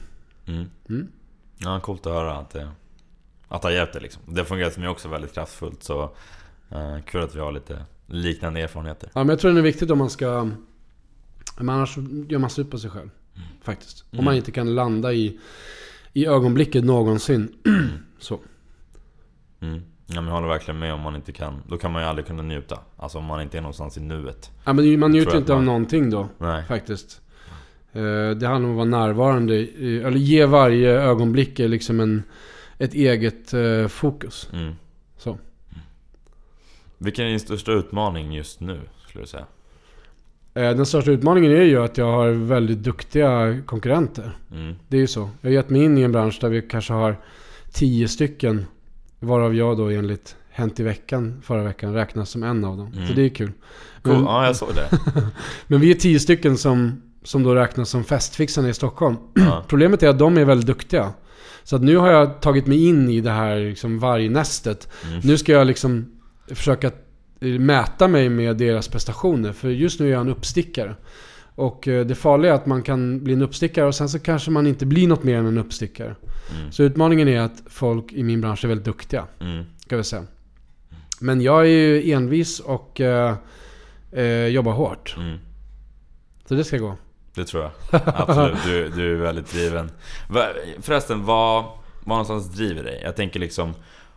[0.46, 0.70] Mm.
[0.88, 1.08] Mm.
[1.58, 2.68] Ja, coolt att höra att det,
[3.48, 4.22] att det har hjälpt dig liksom.
[4.26, 5.82] Det har fungerat för mig också väldigt kraftfullt.
[5.82, 6.02] Så
[6.70, 9.10] eh, kul att vi har lite liknande erfarenheter.
[9.14, 10.50] Ja, men jag tror det är viktigt om man ska...
[11.58, 11.96] Men annars
[12.28, 13.10] gör man slut på sig själv.
[13.34, 13.48] Mm.
[13.62, 14.04] Faktiskt.
[14.10, 14.36] Om man mm.
[14.36, 15.40] inte kan landa i,
[16.12, 17.54] i ögonblicket någonsin.
[18.18, 18.40] så.
[19.60, 19.82] Mm.
[20.06, 21.62] Ja, men jag håller verkligen med om man inte kan.
[21.68, 22.78] Då kan man ju aldrig kunna njuta.
[22.96, 24.50] Alltså om man inte är någonstans i nuet.
[24.64, 25.58] Ja, men man njuter inte man...
[25.58, 26.28] av någonting då.
[26.38, 26.64] Nej.
[26.64, 27.20] Faktiskt.
[27.96, 32.22] Eh, det handlar om att vara närvarande, eller ge varje ögonblick liksom en,
[32.78, 34.48] ett eget eh, fokus.
[34.52, 34.74] Mm.
[35.16, 35.38] Så.
[36.98, 39.46] Vilken är din största utmaning just nu, skulle du säga?
[40.54, 44.38] Eh, den största utmaningen är ju att jag har väldigt duktiga konkurrenter.
[44.52, 44.74] Mm.
[44.88, 45.30] Det är ju så.
[45.40, 47.16] Jag har gett mig in i en bransch där vi kanske har
[47.72, 48.66] tio stycken.
[49.20, 52.92] Varav jag då enligt Hänt i veckan förra veckan räknas som en av dem.
[52.92, 53.08] Mm.
[53.08, 53.52] Så det är kul.
[54.02, 54.14] Cool.
[54.14, 54.98] Men, Ja, jag såg det.
[55.66, 59.16] men vi är tio stycken som, som då räknas som festfixarna i Stockholm.
[59.34, 59.64] Ja.
[59.68, 61.12] Problemet är att de är väldigt duktiga.
[61.64, 64.88] Så att nu har jag tagit mig in i det här liksom vargnästet.
[65.06, 65.20] Mm.
[65.24, 66.90] Nu ska jag liksom försöka
[67.40, 69.52] mäta mig med deras prestationer.
[69.52, 70.96] För just nu är jag en uppstickare.
[71.54, 74.50] Och eh, det farliga är att man kan bli en uppstickare och sen så kanske
[74.50, 76.16] man inte blir något mer än en uppstickare.
[76.56, 76.72] Mm.
[76.72, 79.24] Så utmaningen är att folk i min bransch är väldigt duktiga.
[79.40, 79.64] Mm.
[79.78, 80.24] Ska vi säga.
[81.20, 83.36] Men jag är ju envis och eh,
[84.12, 85.14] eh, jobbar hårt.
[85.18, 85.38] Mm.
[86.48, 86.96] Så det ska gå.
[87.36, 88.00] Det tror jag.
[88.04, 88.58] Absolut.
[88.64, 89.90] Du, du är väldigt driven.
[90.80, 91.64] Förresten, vad,
[92.00, 93.00] vad någonstans driver dig?
[93.04, 93.74] Jag tänker liksom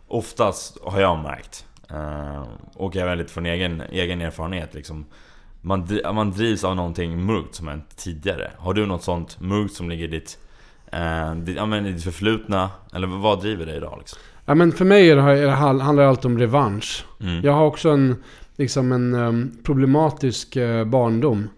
[0.08, 5.06] Oftast har jag märkt eh, Och även lite från egen, egen erfarenhet liksom
[5.60, 8.50] man, man drivs av någonting mörkt som hänt tidigare.
[8.58, 10.38] Har du något sånt mörkt som ligger i ditt,
[10.92, 12.70] eh, ditt, ja, men ditt förflutna?
[12.94, 14.18] Eller vad driver dig idag liksom?
[14.46, 17.04] Ja, men för mig är det, är det, handlar allt om revansch.
[17.20, 17.44] Mm.
[17.44, 18.22] Jag har också en,
[18.56, 21.48] liksom en em, problematisk eh, barndom.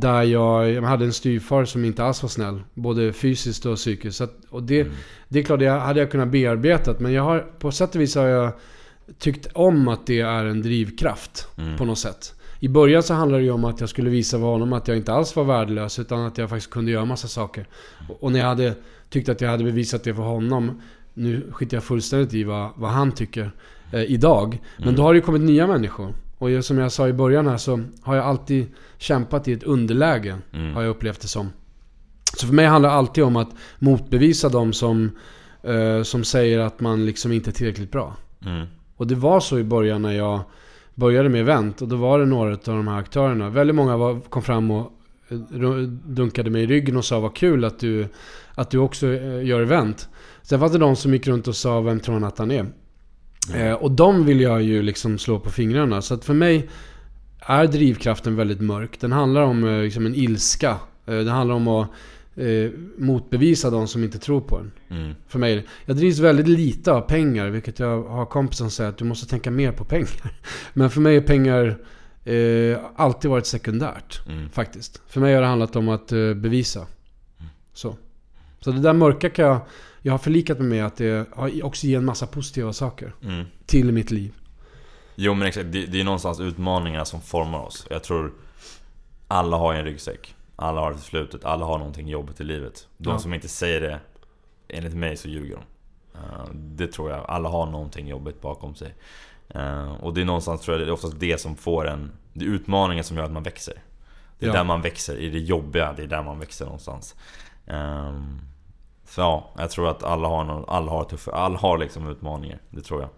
[0.00, 2.62] Där jag, jag hade en styvfar som inte alls var snäll.
[2.74, 4.20] Både fysiskt och psykiskt.
[4.20, 4.92] Att, och det, Mm.
[5.28, 6.94] det är klart, det hade jag kunnat bearbeta.
[6.98, 8.52] Men jag har, på sätt och vis har jag
[9.18, 11.48] tyckt om att det är en drivkraft.
[11.58, 11.76] Mm.
[11.76, 12.34] På något sätt.
[12.60, 14.96] I början så handlade det ju om att jag skulle visa för honom att jag
[14.96, 15.98] inte alls var värdelös.
[15.98, 17.66] Utan att jag faktiskt kunde göra massa saker.
[18.08, 18.74] Och- Och när jag hade
[19.10, 20.80] tyckt att jag hade bevisat det för honom.
[21.14, 23.50] Nu skiter jag fullständigt i vad, vad han tycker
[23.92, 24.58] eh, idag.
[24.76, 24.96] Men Mm.
[24.96, 26.14] då har det ju kommit nya människor.
[26.38, 28.66] Och som jag sa i början här så har jag alltid
[28.98, 30.38] kämpat i ett underläge.
[30.52, 30.74] Mm.
[30.74, 31.50] Har jag upplevt det som.
[32.36, 35.10] Så för mig handlar det alltid om att motbevisa de som,
[35.62, 38.16] eh, som säger att man liksom inte är tillräckligt bra.
[38.44, 38.66] Mm.
[38.96, 40.40] Och det var så i början när jag
[40.94, 41.82] började med event.
[41.82, 43.50] Och då var det några av de här aktörerna.
[43.50, 44.92] Väldigt många var, kom fram och
[45.28, 45.38] eh,
[46.04, 48.08] dunkade mig i ryggen och sa vad kul att du,
[48.54, 50.08] att du också eh, gör event.
[50.42, 52.66] Sen fanns det de som gick runt och sa vem tror han att han är?
[53.54, 56.02] Eh, och de vill jag ju liksom slå på fingrarna.
[56.02, 56.68] Så att för mig
[57.38, 59.00] är drivkraften väldigt mörk.
[59.00, 60.76] Den handlar om eh, liksom en ilska.
[61.06, 61.90] Eh, det handlar om att
[62.36, 64.72] eh, motbevisa de som inte tror på den.
[64.98, 65.14] Mm.
[65.28, 65.66] För mig.
[65.84, 69.26] Jag drivs väldigt lite av pengar, vilket jag har kompisar som säger att du måste
[69.26, 70.32] tänka mer på pengar.
[70.72, 71.78] Men för mig är pengar
[72.24, 74.28] eh, alltid varit sekundärt.
[74.28, 74.50] Mm.
[74.50, 75.02] Faktiskt.
[75.08, 76.86] För mig har det handlat om att eh, bevisa.
[77.72, 77.96] Så.
[78.60, 79.60] Så det där mörka kan jag...
[80.06, 81.26] Jag har förlikat mig med att det
[81.62, 83.44] också ger en massa positiva saker Mm.
[83.66, 84.34] till mitt liv.
[85.14, 87.86] Jo men exakt, det, det är någonstans utmaningarna som formar oss.
[87.90, 88.32] Jag tror
[89.28, 90.34] alla har en ryggsäck.
[90.56, 92.88] Alla har ett förflutet, alla har någonting jobbigt i livet.
[92.96, 93.18] De Ja.
[93.18, 94.00] som inte säger det,
[94.68, 95.62] enligt mig så ljuger de.
[96.18, 98.94] Eh, det tror jag, alla har någonting jobbigt bakom sig.
[99.48, 102.12] Eh, och det är någonstans tror jag, det är oftast det som får en...
[102.32, 103.82] Det är utmaningen som gör att man växer.
[104.38, 104.56] Det är Ja.
[104.56, 107.14] där man växer, i det jobbiga, det är där man växer någonstans.
[109.08, 112.58] Så ja, jag tror att alla har, någon, alla har, tuffa, alla har liksom utmaningar.
[112.70, 113.10] Det tror jag.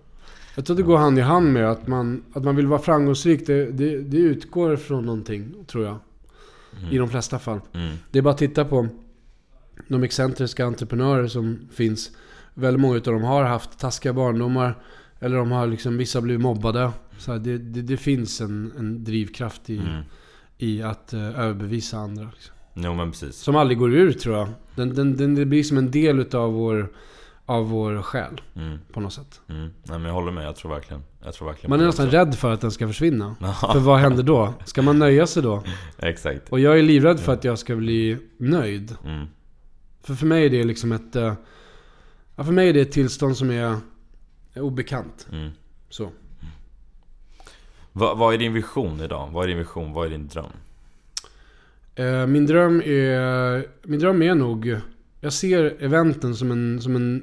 [0.54, 3.46] Jag tror det går hand i hand med att man, att man vill vara framgångsrik.
[3.46, 5.96] Det, det, det utgår från någonting, tror jag.
[6.78, 6.92] Mm.
[6.92, 7.60] I de flesta fall.
[7.72, 7.96] Mm.
[8.10, 8.88] Det är bara att titta på
[9.88, 12.10] de excentriska entreprenörer som finns.
[12.54, 14.74] Väldigt många av dem har haft taskiga barndomar.
[15.20, 16.90] Eller de har liksom, vissa blivit mobbade.
[17.18, 20.02] Så här, det, det, det finns en, en drivkraft i, Mm.
[20.58, 22.24] i att uh, överbevisa andra.
[22.34, 22.54] Liksom.
[22.84, 23.36] Jo men precis.
[23.36, 24.48] Som aldrig går ur tror jag.
[24.74, 26.88] Den, den, den, det blir som en del utav vår,
[27.46, 28.78] av vår själ Mm.
[28.92, 29.40] på något sätt.
[29.48, 29.62] Mm.
[29.62, 32.34] Nej men jag håller med, jag tror verkligen, jag tror verkligen Man är nästan rädd
[32.34, 33.36] för att den ska försvinna.
[33.72, 34.54] För vad händer då?
[34.64, 35.62] Ska man nöja sig då?
[35.98, 36.48] Exakt.
[36.48, 38.96] Och jag är livrädd för att jag ska bli nöjd.
[39.04, 39.26] Mm.
[40.02, 41.16] För för mig är det liksom ett...
[41.16, 41.34] eh,
[42.36, 43.76] Ja, för mig är det ett tillstånd som är,
[44.54, 45.26] är obekant.
[45.32, 45.50] Mm.
[45.90, 46.10] Så.
[47.92, 49.28] Vad, vad är din vision idag?
[49.32, 49.92] Vad är din vision?
[49.92, 50.46] Vad är din dröm?
[51.98, 53.66] Eh, min dröm är...
[53.82, 54.76] Min dröm är nog...
[55.20, 57.22] Jag ser eventen som en, som en,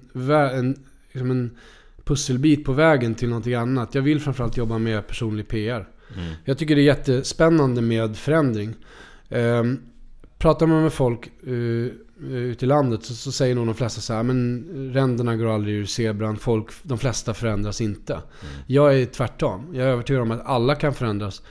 [0.54, 0.76] en,
[1.14, 1.58] som en
[2.04, 3.96] pusselbit på vägen till någonting annat.
[3.96, 5.88] Jag vill framförallt jobba med personlig PR.
[6.16, 6.34] Mm.
[6.46, 8.76] Jag tycker det är jättespännande med förändring.
[9.30, 9.80] Um,
[10.38, 14.14] pratar man med folk uh, ute i landet så, så säger nog de flesta så
[14.14, 18.20] här, men ränderna går aldrig ur zebran, folk, de flesta förändras inte.
[18.68, 19.70] Jag är tvärtom.
[19.74, 21.42] Jag är övertygad om att alla kan förändras.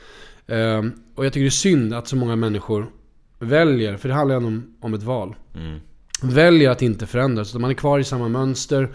[0.46, 2.90] Ehm, och jag tycker det är synd att så många människor
[3.38, 5.34] väljer, för det handlar ju om, om ett val.
[5.54, 5.80] Mm.
[6.22, 7.50] Väljer att inte förändras.
[7.50, 8.94] Utan man är kvar i samma mönster.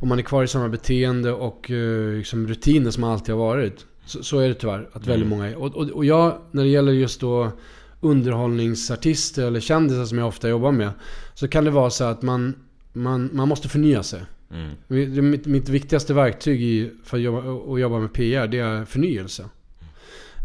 [0.00, 3.86] Och man är kvar i samma beteende och uh, liksom rutiner som alltid har varit.
[4.06, 5.28] Så, så är det tyvärr, att väldigt Mm.
[5.28, 5.56] många är.
[5.56, 7.52] Och, och, och jag, när det gäller just då
[8.00, 10.90] underhållningsartister eller kändisar som jag ofta jobbar med.
[11.34, 12.54] Så kan det vara så att man,
[12.92, 14.22] man, man måste förnya sig.
[14.50, 15.30] Mm.
[15.30, 19.44] Mitt, mitt viktigaste verktyg i, för att jobba, att jobba med PR, det är förnyelse.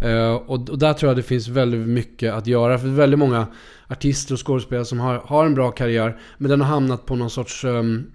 [0.02, 2.78] Eh, och, och, där tror jag det finns väldigt mycket att göra.
[2.78, 3.48] För väldigt många
[3.88, 7.30] artister och skådespelare som har, har en bra karriär, men den har hamnat på någon
[7.30, 7.64] sorts...
[7.64, 8.12] Um,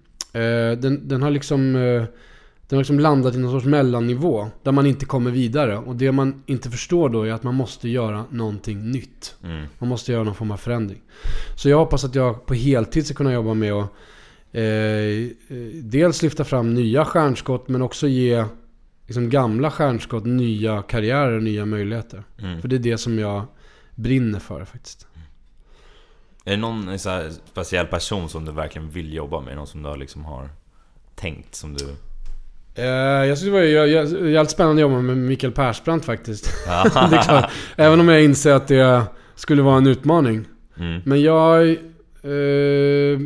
[0.78, 1.76] den, den har liksom...
[1.76, 2.04] Uh,
[2.68, 4.48] den har liksom landat i någon sorts mellannivå.
[4.62, 5.78] Där man inte kommer vidare.
[5.78, 9.36] Och det man inte förstår då är att man måste göra någonting nytt.
[9.44, 9.66] Mm.
[9.78, 11.02] Man måste göra någon form av förändring.
[11.56, 13.90] Så jag hoppas att jag på heltid ska kunna jobba med att
[14.52, 14.62] eh,
[15.82, 18.44] dels lyfta fram nya stjärnskott men också ge
[19.06, 22.24] liksom, gamla stjärnskott nya karriärer och nya möjligheter.
[22.38, 22.60] Mm.
[22.60, 23.46] För det är det som jag
[23.94, 25.06] brinner för faktiskt.
[25.14, 25.26] Mm.
[26.44, 29.56] Är det någon så speciell person som du verkligen vill jobba med?
[29.56, 30.48] Någon som du liksom har
[31.14, 31.84] tänkt som du
[32.78, 36.44] Uh, jag tycker det var jävligt spännande att jobba med Mikael Persbrandt faktiskt.
[36.66, 37.50] det är klart.
[37.76, 39.02] Även om jag inser att det
[39.34, 40.44] skulle vara en utmaning.
[40.78, 41.02] Mm.
[41.04, 41.76] Men jag...
[42.24, 43.20] Uh,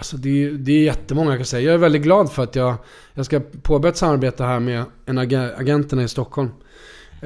[0.00, 1.62] alltså det, det är jättemånga jag kan säga.
[1.62, 2.76] Jag är väldigt glad för att jag,
[3.14, 6.50] jag ska påbörja ett samarbete här med en ag agenterna i Stockholm.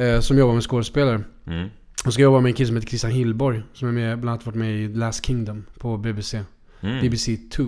[0.01, 1.21] Uh, som jobbar med skådespelare.
[1.47, 1.69] Mm.
[2.07, 3.63] Och ska jobba med en kille som heter Christian Hillborg.
[3.73, 6.43] Som är med, bland annat varit med i Last Kingdom på BBC.
[6.81, 7.01] Mm.
[7.01, 7.65] BBC 2.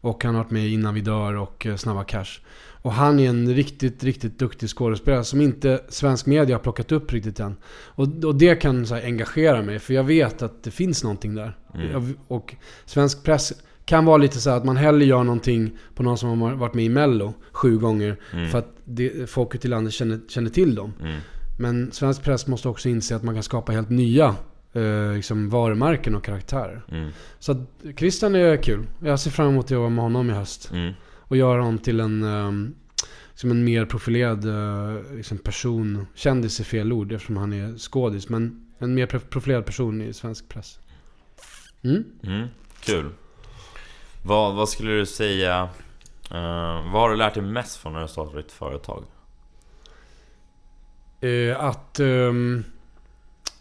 [0.00, 2.40] Och han har varit med i Innan vi dör och Snabba Cash.
[2.82, 7.12] Och han är en riktigt, riktigt duktig skådespelare som inte svensk media har plockat upp
[7.12, 7.56] riktigt än.
[7.66, 11.56] Och, och det kan så engagera mig, för jag vet att det finns någonting där.
[11.74, 12.16] Mm.
[12.28, 13.52] Och svensk press
[13.88, 16.84] kan vara lite så att man hellre gör någonting på någon som har varit med
[16.84, 18.16] i Mello sju gånger.
[18.32, 18.50] Mm.
[18.50, 20.92] För att det, folket i landet känner, känner till dem.
[21.00, 21.20] Mm.
[21.58, 24.34] Men svensk press måste också inse att man kan skapa helt nya
[24.72, 26.84] eh, liksom varumärken och karaktärer.
[26.88, 27.10] Mm.
[27.38, 27.58] Så att
[27.96, 28.86] Christian är kul.
[29.04, 30.70] Jag ser fram emot att jobba med honom i höst.
[30.72, 30.92] Mm
[31.28, 32.74] och göra honom till en, um,
[33.30, 36.06] liksom en mer profilerad uh, liksom person.
[36.14, 38.28] Kändis är fel ord eftersom han är skådis.
[38.28, 40.78] Men en mer profilerad person i svensk press.
[41.82, 42.04] Mm.
[42.22, 42.48] Mm,
[42.80, 43.10] kul.
[44.22, 45.62] Vad, vad skulle du säga,
[46.34, 49.04] uh, vad har du lärt dig mest från när du startade ditt företag?
[51.24, 52.64] Uh, att, um,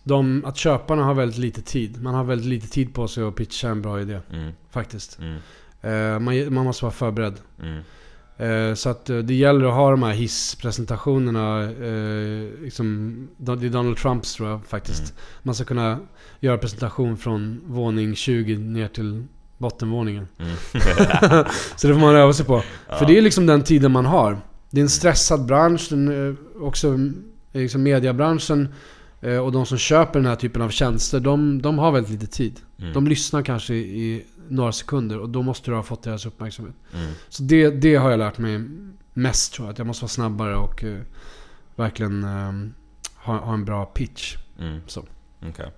[0.03, 2.01] de, att köparna har väldigt lite tid.
[2.01, 4.19] Man har väldigt lite tid på sig att pitcha en bra idé.
[4.31, 4.53] Mm.
[4.69, 5.19] Faktiskt.
[5.19, 5.39] Mm.
[5.81, 7.35] Eh, man, man måste vara förberedd.
[7.61, 7.83] Mm.
[8.37, 11.61] Eh, så att eh, det gäller att ha de här hisspresentationerna.
[12.61, 15.01] Liksom, det är Donald Trumps tror jag faktiskt.
[15.01, 15.13] Mm.
[15.43, 15.99] Man ska kunna
[16.39, 19.23] göra presentation från våning 20 ner till
[19.57, 20.27] bottenvåningen.
[20.39, 20.55] Mm.
[21.75, 22.63] så det får man öva sig på.
[22.89, 22.95] Ja.
[22.97, 24.39] För det är liksom den tiden man har.
[24.69, 25.87] Det är en stressad bransch.
[25.89, 26.99] Den, också
[27.53, 28.73] liksom mediebranschen
[29.43, 32.59] och de som köper den här typen av tjänster, de, de har väldigt lite tid.
[32.79, 32.93] Mm.
[32.93, 36.75] De lyssnar kanske i några sekunder och då måste du ha fått deras uppmärksamhet.
[36.93, 37.11] Mm.
[37.29, 38.61] Så det, det har jag lärt mig
[39.13, 39.71] mest tror jag.
[39.71, 40.99] Att jag måste vara snabbare och uh,
[41.75, 42.69] verkligen uh,
[43.15, 44.37] ha, ha, en bra pitch.
[44.59, 44.79] Mm.
[44.87, 45.05] Så.
[45.49, 45.69] Okay.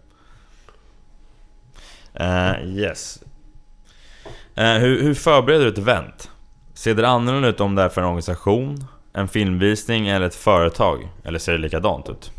[2.19, 3.23] Uh, yes.
[4.59, 6.29] Uh, hur, hur förbereder du ett event?
[6.73, 11.09] Ser det annorlunda ut om det är för en organisation, en filmvisning eller ett företag?
[11.23, 12.31] Eller ser det likadant ut?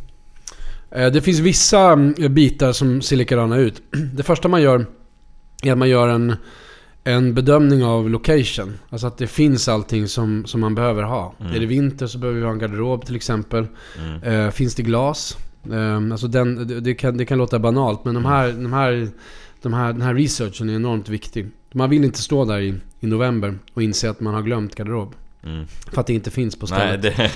[0.90, 3.82] Det finns vissa mm, bitar som ser likadana ut.
[4.14, 4.86] Det första man gör
[5.62, 6.36] är att man gör en,
[7.04, 8.78] en bedömning av location.
[8.90, 11.34] Alltså att det finns allting som, som man behöver ha.
[11.40, 11.54] Mm.
[11.54, 13.66] Är det vinter så behöver vi ha en garderob till exempel.
[13.98, 14.22] Mm.
[14.22, 15.38] Eh, finns det glas?
[15.72, 19.08] Eh, alltså den, det, det, kan, det kan låta banalt men de här, de här,
[19.62, 21.50] de här, den här researchen är enormt viktig.
[21.74, 25.14] Man vill inte stå där i, i november och inse att man har glömt garderob.
[25.44, 25.66] Mm.
[25.92, 27.16] För att det inte finns på stället.
[27.18, 27.30] Nej,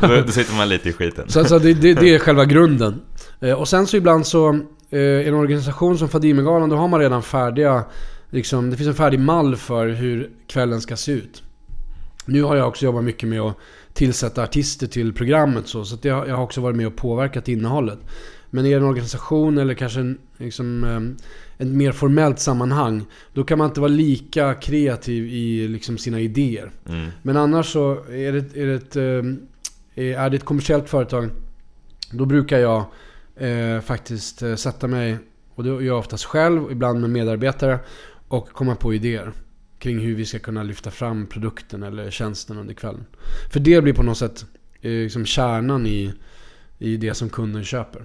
[0.00, 1.28] det, då sitter man lite i skiten.
[1.28, 3.00] Så alltså, det, det, det är själva grunden.
[3.40, 4.48] Eh, och sen så ibland så
[4.90, 7.84] eh, en organisation som Fadimegalan, då har man redan färdiga,
[8.30, 11.42] liksom, det finns en färdig mall för hur kvällen ska se ut.
[12.24, 13.56] Nu har jag också jobbat mycket med att
[13.92, 17.98] tillsätta artister till programmet så, så jag, jag har också varit med och påverkat innehållet.
[18.50, 21.24] Men i en organisation eller kanske en, liksom, eh,
[21.62, 26.70] ett mer formellt sammanhang, då kan man inte vara lika kreativ i liksom, sina idéer.
[26.88, 27.10] Mm.
[27.22, 31.30] Men annars så är det, är, det ett, eh, är det ett kommersiellt företag,
[32.10, 32.84] då brukar jag
[33.36, 35.18] eh, faktiskt eh, sätta mig,
[35.54, 37.78] och det gör jag oftast själv, ibland med medarbetare,
[38.28, 39.32] och komma på idéer
[39.78, 43.04] kring hur vi ska kunna lyfta fram produkten eller tjänsten under kvällen.
[43.52, 44.46] För det blir på något sätt
[44.80, 46.12] eh, liksom kärnan i,
[46.78, 48.02] i det som kunden köper.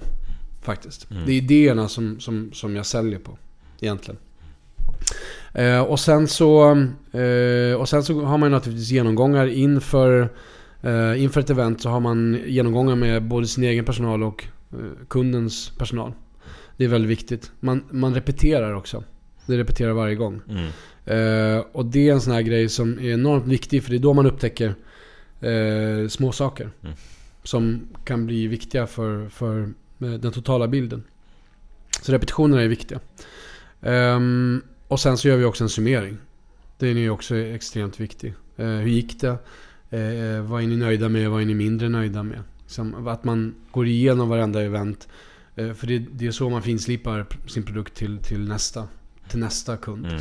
[0.61, 1.11] Faktiskt.
[1.11, 1.25] Mm.
[1.25, 3.37] Det är idéerna som, som, som jag säljer på,
[3.79, 4.19] egentligen.
[5.53, 6.71] Eh, och, sen så,
[7.11, 10.29] eh, och sen så har man naturligtvis genomgångar inför,
[10.81, 11.81] eh, inför ett event.
[11.81, 16.13] Så har man genomgångar med både sin egen personal och Eh, kundens personal.
[16.77, 17.51] Det är väldigt viktigt.
[17.59, 19.03] Man, man repeterar också.
[19.45, 20.41] Det repeterar varje gång.
[20.49, 20.67] Mm.
[21.09, 23.99] Uh, och det är en sån här grej som är enormt viktig för det är
[23.99, 24.75] då man upptäcker
[25.43, 26.95] uh, små saker mm.
[27.43, 31.03] Som kan bli viktiga för, för den totala bilden.
[32.01, 32.99] Så repetitionerna är viktiga.
[33.87, 36.17] Um, och sen så gör vi också en summering.
[36.77, 38.33] Den är också extremt viktig.
[38.59, 39.37] Uh, hur gick det?
[40.41, 41.29] vad är ni nöjda med?
[41.29, 42.39] Vad är ni mindre nöjda med?
[42.61, 45.07] Liksom, att man går igenom varenda event.
[45.57, 48.87] Eh, för det, det är så man finslipar sin produkt till, till, nästa,
[49.29, 50.05] till nästa kund.
[50.05, 50.19] Mm.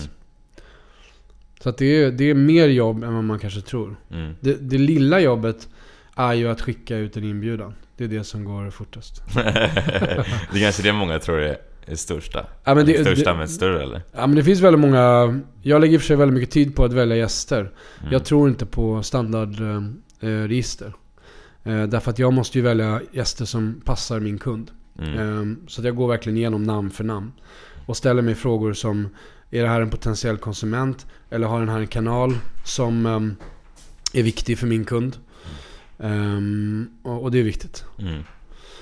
[1.61, 3.97] Så att det, är, det är mer jobb än vad man kanske tror.
[4.11, 4.35] Mm.
[4.41, 5.69] Det, det lilla jobbet
[6.15, 7.75] är ju att skicka ut en inbjudan.
[7.97, 9.23] Det är det som går fortast.
[9.35, 11.57] det är kanske det många tror är,
[11.87, 12.47] är största.
[12.65, 14.03] Ja, men det- största det- men större eller?
[14.13, 15.41] Ja men det finns väldigt många...
[15.63, 17.61] Jag lägger i och för sig väldigt mycket tid på att välja gäster.
[17.61, 18.13] Mm.
[18.13, 20.93] Jag tror inte på standardregister.
[21.65, 24.71] Eh, därför att jag måste ju välja gäster som passar min kund.
[24.99, 25.15] Mm.
[25.19, 27.33] Eh, så att jag går verkligen igenom namn för namn.
[27.87, 29.09] Och ställer mig frågor som
[29.51, 31.07] Är det här en potentiell konsument?
[31.31, 33.37] Eller har den här en kanal som ehm,
[34.13, 35.17] är viktig för min kund?
[35.99, 37.85] Ehm, och, och det är viktigt.
[37.99, 38.23] Mm.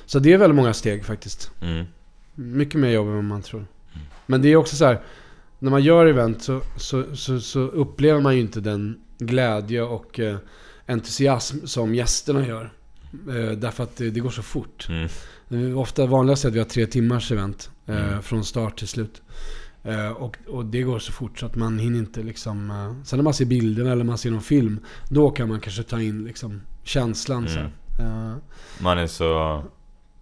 [0.06, 1.50] Så det är väldigt många steg faktiskt.
[2.38, 2.58] Mm.
[2.58, 3.66] Mycket mer jobb än vad man tror.
[4.26, 5.00] Men det är också så här.
[5.58, 10.20] När man gör event så, så, så, så upplever man ju inte den glädje och
[10.20, 10.36] eh,
[10.86, 12.72] entusiasm som gästerna gör.
[13.28, 14.86] Eh, därför att det, det går så fort.
[14.88, 15.08] Mm.
[15.48, 17.70] Det är ofta vanligast att vi har tre timmars event.
[17.86, 18.22] Eh, Mm.
[18.22, 19.22] Från start till slut.
[19.82, 22.70] Eh, och, och det går så fort så att man hinner inte liksom...
[22.70, 24.80] Eh, sen när man ser bilderna eller man ser någon film.
[25.10, 27.70] Då kan man kanske ta in liksom känslan så här.
[27.98, 28.36] Eh,
[28.82, 29.62] Man är så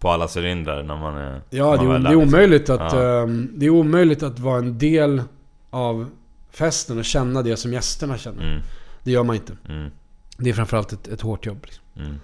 [0.02, 1.40] på alla cylindrar när man är...
[1.50, 3.22] Ja, när det man är, det är omöjligt att, Ja.
[3.22, 5.22] ehm, det är omöjligt att vara en del
[5.70, 6.06] av
[6.50, 8.42] festen och känna det som gästerna känner.
[8.42, 8.62] Mm.
[9.02, 9.56] Det gör man inte.
[9.68, 9.90] Mm.
[10.36, 11.58] Det är framförallt ett, ett hårt jobb.
[11.64, 11.84] Liksom.
[11.96, 12.20] Mm.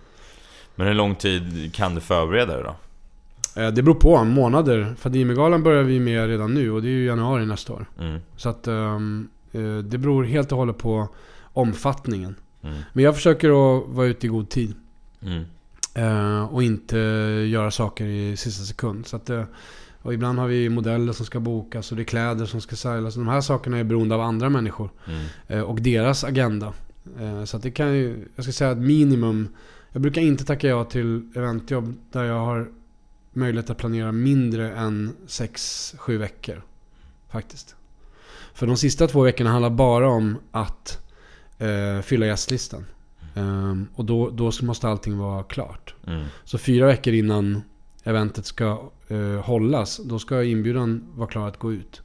[0.74, 2.76] Men hur lång tid kan du förbereda dig då?
[3.62, 4.94] Eh, det beror på, månader.
[4.98, 7.86] Fadimegalan börjar vi med redan nu och det är ju januari nästa år.
[8.00, 8.20] Mm.
[8.36, 9.00] Så att eh,
[9.84, 11.08] det beror helt och hållet på
[11.52, 12.34] omfattningen.
[12.62, 12.76] Mm.
[12.92, 14.74] Men jag försöker att vara ute i god tid.
[15.98, 16.98] Eh, och inte
[17.48, 19.06] göra saker i sista sekund.
[19.06, 19.44] Så att, eh,
[20.02, 23.14] och ibland har vi modeller som ska bokas och det är kläder som ska stylas.
[23.14, 24.90] De här sakerna är beroende av andra människor.
[25.06, 25.26] Mm.
[25.46, 26.72] eh, och deras agenda.
[27.44, 29.48] Så att det kan ju, jag ska säga att minimum,
[29.92, 32.68] jag brukar inte tacka ja till eventjobb där jag har
[33.32, 36.62] möjlighet att planera mindre än 6-7 veckor.
[37.30, 37.76] Faktiskt.
[38.54, 40.98] För de sista två veckorna handlar bara om att
[41.58, 42.84] eh, fylla gästlistan.
[43.38, 45.94] Ehm, och då, då måste allting vara klart.
[46.06, 46.24] Mm.
[46.44, 47.62] Så fyra veckor innan
[48.04, 52.02] eventet ska eh, hållas, då ska inbjudan vara klar att gå ut.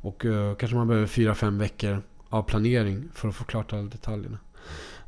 [0.00, 3.82] Och eh, kanske man behöver fyra, fem veckor av planering för att få klart alla
[3.82, 4.38] detaljerna.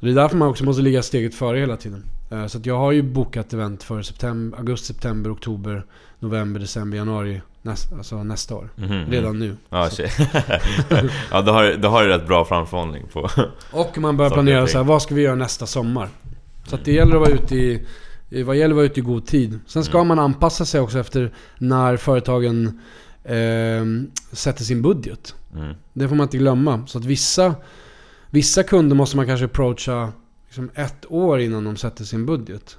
[0.00, 2.04] Det är därför man också måste ligga steget före hela tiden.
[2.30, 5.84] Eh, så att jag har ju bokat event för september, augusti, september, oktober,
[6.18, 8.68] november, december, januari näst, alltså nästa år.
[8.76, 9.04] Mhm.
[9.10, 9.56] Redan nu.
[9.70, 10.02] Ja, Så-
[11.30, 13.28] ja, då har, då har du rätt bra framförhållning på...
[13.72, 16.08] Och man börjar planera så här, vad ska vi göra nästa sommar?
[16.66, 17.86] Så det gäller att vara ute i,
[18.30, 19.58] i- vad gäller att vara ute i god tid.
[19.66, 20.08] Sen ska Mm.
[20.08, 22.80] man anpassa sig också efter när företagen
[23.24, 23.84] eh,
[24.32, 25.34] sätter sin budget.
[25.56, 25.74] Mm.
[25.92, 26.86] Det får man inte glömma.
[26.86, 27.54] Så att vissa,
[28.34, 30.12] vissa kunder måste man kanske approacha
[30.46, 32.78] liksom ett år innan de sätter sin budget.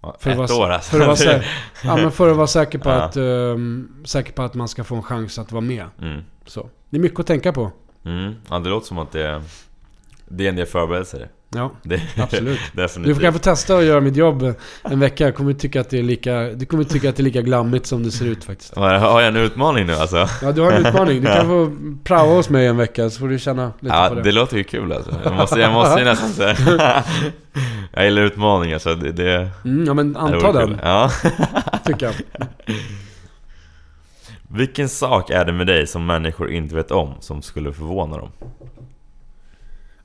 [0.00, 0.90] Ja, För att ett vara- år alltså.
[0.90, 1.42] För att vara, sä-
[1.84, 2.94] ja, men för att vara säker, på Ja.
[3.02, 5.86] att, ehm, säker på att man ska få en chans att vara med.
[6.02, 6.20] Mm.
[6.46, 6.68] Så.
[6.90, 7.70] Det är mycket att tänka på.
[8.04, 8.34] Mm.
[8.50, 9.42] Ja, det låter som att det,
[10.28, 11.28] det är en del förberedelser.
[11.54, 12.60] Ja, Det, absolut.
[12.72, 13.16] definitivt.
[13.16, 15.24] Du kan få testa att göra mitt jobb en vecka.
[15.24, 17.86] Jag kommer tycka att det är lika, du kommer tycka att det är lika glammigt
[17.86, 18.76] som det ser ut faktiskt.
[18.76, 20.28] Har jag en utmaning nu alltså?
[20.42, 21.20] Ja, du har en utmaning.
[21.20, 24.14] Du kan få praoa hos mig en vecka så får du känna lite Ja, på
[24.14, 24.22] det.
[24.22, 25.10] det låter ju kul alltså.
[25.24, 26.56] Jag måste, jag måste ju nästan säga...
[27.92, 29.12] jag gillar utmaningar så det...
[29.12, 30.78] det Mm, ja men anta den, kul.
[30.82, 31.10] Ja.
[31.86, 32.14] tycker jag.
[34.50, 38.30] Vilken sak är det med dig som människor inte vet om, som skulle förvåna dem?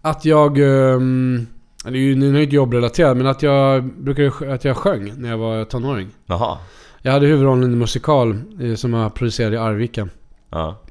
[0.06, 0.58] Att jag...
[0.60, 1.48] Um,
[1.84, 5.30] det är ju nu är inte jobbrelaterat, men att jag brukade att jag sjöng när
[5.30, 6.10] jag var tonåring.
[6.26, 6.58] Jaha.
[7.02, 10.08] Jag hade huvudrollen i en musikal eh, som jag producerade i Arvika.
[10.50, 10.82] Ja.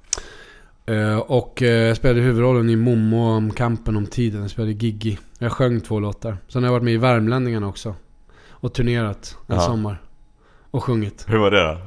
[0.87, 4.41] Eh, och eh, jag spelade huvudrollen i Momo om kampen om tiden.
[4.43, 5.19] Jag spelade Giggi.
[5.39, 6.37] Jag sjöng två låtar.
[6.49, 7.95] Sen har jag varit med i Värmlänningarna också.
[8.51, 9.61] Och turnerat en Ja.
[9.61, 10.03] sommar.
[10.71, 11.25] Och sjungit.
[11.29, 11.79] Hur var det då?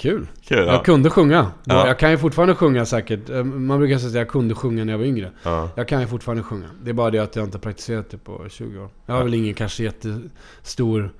[0.00, 0.26] Kul.
[0.44, 0.64] Kul ja.
[0.72, 1.46] Jag kunde sjunga.
[1.64, 1.86] Ja.
[1.86, 3.30] Jag kan ju fortfarande sjunga säkert.
[3.30, 5.32] Eh, Man brukar säga att jag kunde sjunga när jag var yngre.
[5.42, 5.70] ja.
[5.76, 6.66] Jag kan ju fortfarande sjunga.
[6.82, 8.88] Det är bara det att jag inte har praktiserat det på 20 år.
[9.06, 11.12] Jag har väl ingen kanske jättestor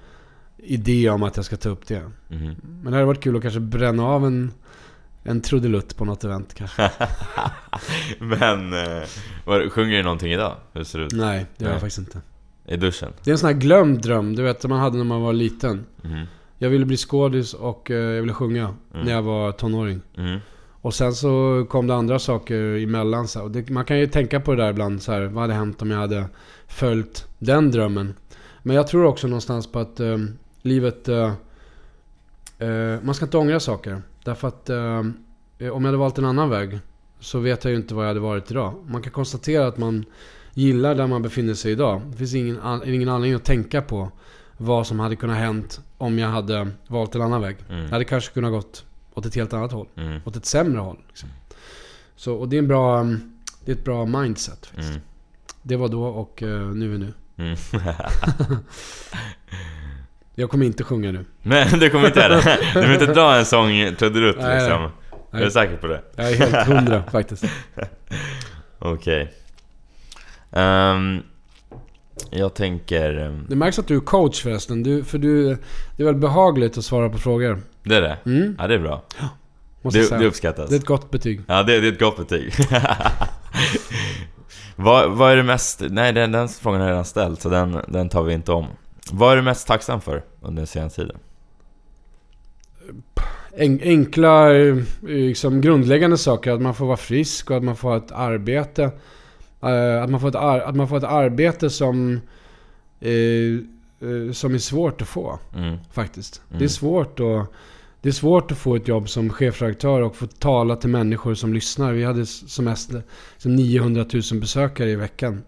[0.56, 2.00] idé om att jag ska ta upp det.
[2.28, 2.56] Mhm.
[2.62, 4.52] Men det hade varit kul att kanske bränna av en,
[5.22, 6.90] en trudelutt på något event kanske.
[8.18, 9.02] Men, eh,
[9.44, 10.56] vad, sjunger du någonting idag?
[10.72, 11.12] Hur ser det ut?
[11.12, 12.20] Nej, det gör jag faktiskt inte.
[12.66, 13.12] I duschen?
[13.24, 15.32] Det är en sån här glömd dröm, du vet som man hade när man var
[15.32, 15.86] liten.
[16.02, 16.24] Mhm.
[16.62, 19.06] Jag ville bli skådis och eh, jag ville sjunga Mm.
[19.06, 20.00] när jag var tonåring.
[20.16, 20.38] Mhm.
[20.82, 23.28] Och sen så kom det andra saker emellan.
[23.28, 23.42] Så.
[23.42, 25.02] Och det, man kan ju tänka på det där ibland.
[25.02, 26.24] Så här, vad hade hänt om jag hade
[26.66, 28.14] följt den drömmen?
[28.62, 30.18] Men jag tror också någonstans på att eh,
[30.62, 31.08] livet...
[31.08, 31.32] eh,
[32.58, 34.02] eh, man ska inte ångra saker.
[34.24, 35.14] Därför att eh, om
[35.58, 36.78] jag hade valt en annan väg
[37.20, 38.74] så vet jag ju inte var jag hade varit idag.
[38.88, 40.04] Man kan konstatera att man
[40.54, 42.02] gillar där man befinner sig idag.
[42.10, 44.10] Det finns ingen, an- ingen anledning att tänka på
[44.62, 47.56] vad som hade kunnat hänt om jag hade valt en annan väg.
[47.68, 47.82] Mm.
[47.82, 48.84] Jag hade kanske kunnat gått
[49.14, 49.86] åt ett helt annat håll.
[49.96, 50.20] Mm.
[50.24, 50.98] Åt ett sämre håll.
[51.08, 51.28] Liksom.
[52.16, 53.02] Så, och det är, en bra,
[53.64, 54.66] det är ett bra mindset.
[54.66, 54.88] Faktiskt.
[54.88, 55.00] Mm.
[55.62, 57.12] Det var då och eh, nu är nu.
[57.36, 57.56] Mm.
[60.34, 61.24] Jag kommer inte sjunga nu.
[61.42, 62.58] Men du kommer inte göra det?
[62.74, 64.90] Du vill inte dra en sång trudelutt Nej, liksom?
[65.30, 65.42] nej.
[65.42, 66.02] Är du säker på det?
[66.16, 67.44] Jag är helt hundra faktiskt.
[68.78, 69.34] Okej.
[70.52, 71.22] Ehm,
[72.30, 73.18] jag tänker...
[73.18, 74.82] ehm, Det märks att du är coach förresten.
[74.82, 75.44] Du, för du,
[75.96, 77.60] det är väldigt behagligt att svara på frågor.
[77.82, 78.18] Det är det?
[78.26, 79.02] Mm, Ja, det är bra.
[79.82, 80.70] måste jag Det, det uppskattas.
[80.70, 81.40] Det är ett gott betyg.
[81.46, 82.52] Ja, det, det är ett gott betyg.
[84.76, 85.82] vad, vad är det mest...
[85.90, 88.66] Nej, den, den frågan har jag redan ställt, så den, den tar vi inte om.
[89.12, 91.16] Vad är du mest tacksam för under den senaste tiden?
[93.56, 96.52] En, enkla, eh, liksom grundläggande saker.
[96.52, 98.90] Att man får vara frisk och att man får ha ett arbete.
[99.62, 102.20] Eh, att, man får ett att man får ett arbete som,
[103.00, 105.38] eh, eh, som är svårt att få.
[105.56, 105.76] Mm.
[105.92, 106.42] Faktiskt.
[106.48, 106.58] Mm.
[106.58, 107.52] Det är svårt att...
[108.02, 111.54] Det är svårt att få ett jobb som chefredaktör och få tala till människor som
[111.54, 111.92] lyssnar.
[111.92, 112.92] Vi hade som mest
[113.32, 115.42] liksom 900 000 besökare i veckan.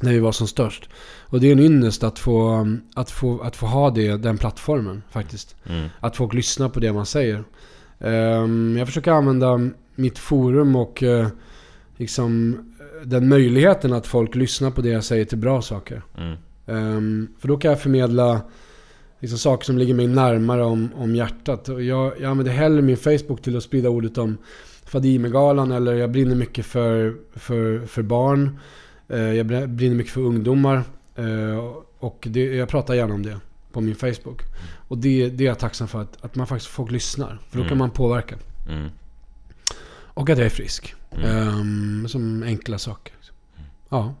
[0.00, 0.88] När vi var som störst.
[1.20, 5.02] Och det är en ynnest att få, att få, att få ha det, den plattformen
[5.10, 5.56] faktiskt.
[5.66, 5.88] Mm.
[6.00, 7.44] Att folk lyssnar på det man säger.
[7.98, 11.02] Ehm, jag försöker använda mitt forum och
[11.96, 12.56] liksom
[13.04, 16.02] den möjligheten att folk lyssnar på det jag säger till bra saker.
[16.18, 16.36] Mm.
[16.66, 18.40] Ehm, för då kan jag förmedla
[19.20, 21.68] liksom, saker som ligger mig närmare om, om hjärtat.
[21.68, 24.38] Och jag, jag använder hellre min Facebook till att sprida ordet om
[24.84, 28.58] Fadimegalan eller jag brinner mycket för, för, för barn.
[29.08, 30.82] Eh, jag br- brinner mycket för ungdomar.
[31.16, 31.64] Eh,
[31.98, 33.36] och det, jag pratar gärna om det
[33.72, 34.42] på min Facebook.
[34.88, 37.38] Och det, det är jag tacksam för, att, att man faktiskt folk lyssnar.
[37.48, 37.78] För då kan Mm.
[37.78, 38.34] man påverka.
[38.68, 38.88] Mm.
[40.20, 40.94] Och att jag är frisk.
[41.10, 41.48] Mm.
[41.48, 43.14] Ehm, som enkla saker.
[43.88, 44.14] Ja.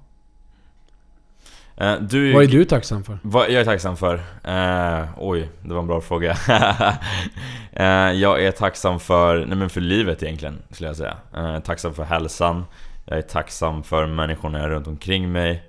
[1.76, 3.18] Eh, du, Vad är du tacksam för?
[3.22, 4.14] Vad jag är tacksam för?
[4.44, 6.30] Eh, oj, det var en bra fråga.
[7.72, 11.16] eh, jag är tacksam för, nej men för livet egentligen, skulle jag säga.
[11.32, 12.64] Jag är tacksam för hälsan.
[13.04, 15.62] Jag är tacksam för människorna runt omkring mig.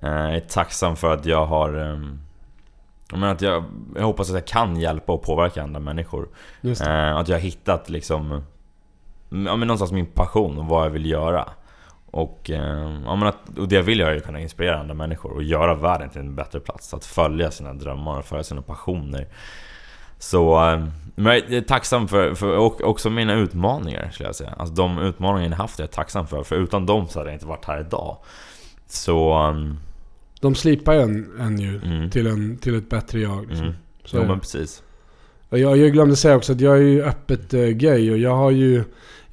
[0.00, 1.74] Jag är tacksam för att jag har...
[1.74, 2.18] ehm,
[3.10, 3.64] jag, menar att jag,
[3.96, 6.28] jag hoppas att jag kan hjälpa och påverka andra människor.
[6.80, 8.42] Att jag har hittat liksom...
[9.28, 11.48] Ja men någonstans min passion och vad jag vill göra.
[12.10, 14.94] Och, eh, ja, men att, och det jag vill göra är att kunna inspirera andra
[14.94, 16.94] människor och göra världen till en bättre plats.
[16.94, 19.26] Att följa sina drömmar och följa sina passioner.
[20.18, 24.54] Så, eh, men jag är tacksam för, för och också mina utmaningar skulle jag säga.
[24.56, 26.42] Alltså de utmaningar jag haft är jag tacksam för.
[26.42, 28.16] För utan dem så hade jag inte varit här idag.
[28.86, 29.32] Så...
[29.32, 29.78] ehm,
[30.40, 32.10] De slipar en, en ju Mm.
[32.10, 33.40] till, en, till ett bättre jag.
[33.46, 33.66] Liksom.
[33.66, 33.76] Mm.
[34.04, 34.82] Så jo men precis.
[35.48, 38.50] Jag, jag glömde säga också att jag är ju öppet eh, gay och jag har
[38.50, 38.84] ju...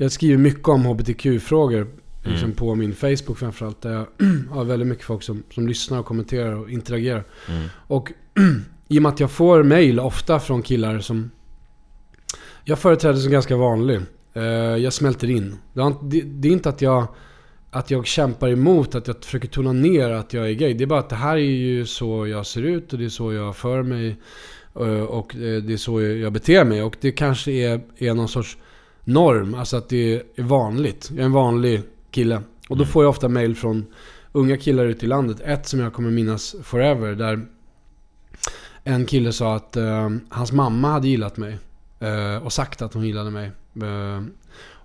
[0.04, 1.88] Jag skriver mycket om HBTQ-frågor
[2.24, 2.56] liksom Mm.
[2.56, 3.82] på min Facebook framförallt.
[3.82, 4.08] Där jag
[4.50, 7.24] har väldigt mycket folk som, som lyssnar och kommenterar och interagerar.
[7.50, 7.68] Mm.
[7.88, 8.12] Och
[8.88, 11.32] i och med att jag får mail ofta från killar som...
[12.64, 14.00] Jag företräder som ganska vanlig.
[14.34, 14.44] Eh,
[14.78, 15.56] jag smälter in.
[16.14, 17.08] Det är inte att jag,
[17.72, 20.74] att jag kämpar emot, att jag försöker tona ner att jag är gay.
[20.74, 23.10] Det är bara att det här är ju så jag ser ut och det är
[23.10, 24.16] så jag för mig.
[24.76, 26.84] eh, Och eh, det är så jag beter mig.
[26.84, 28.58] Och det kanske är, är någon sorts
[29.04, 29.54] norm.
[29.56, 31.10] Alltså att det är vanligt.
[31.12, 31.82] Jag är en vanlig
[32.12, 32.36] kille.
[32.70, 32.92] Och då Mm.
[32.92, 33.86] får jag ofta mail från
[34.32, 35.38] unga killar ute i landet.
[35.46, 37.16] Ett som jag kommer minnas forever.
[37.16, 37.46] Där
[38.84, 41.58] en kille sa att eh, hans mamma hade gillat mig.
[42.00, 43.52] eh, och sagt att hon gillade mig.
[43.82, 44.24] Eh,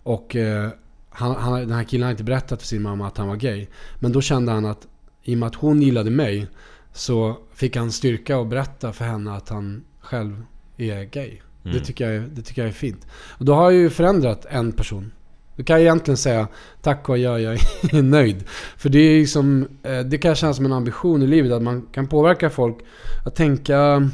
[0.03, 0.71] och eh,
[1.11, 3.67] han, han, den här killen hade inte berättat för sin mamma att han var gay.
[3.99, 4.87] Men då kände han att
[5.23, 6.47] i och med att hon gillade mig
[6.93, 10.43] så fick han styrka att berätta för henne att han själv
[10.77, 11.39] är gay.
[11.69, 11.79] Mm.
[11.81, 13.07] Det, tycker jag, är- det tycker jag är fint.
[13.29, 15.11] Och då har jag ju förändrat en person.
[15.57, 16.49] Då kan jag egentligen säga
[16.83, 17.55] tack och jag, jag
[17.93, 18.45] är nöjd.
[18.77, 19.69] För det är liksom,
[20.07, 22.77] det kan kännas som en ambition i livet att man kan påverka folk
[23.25, 24.11] att tänka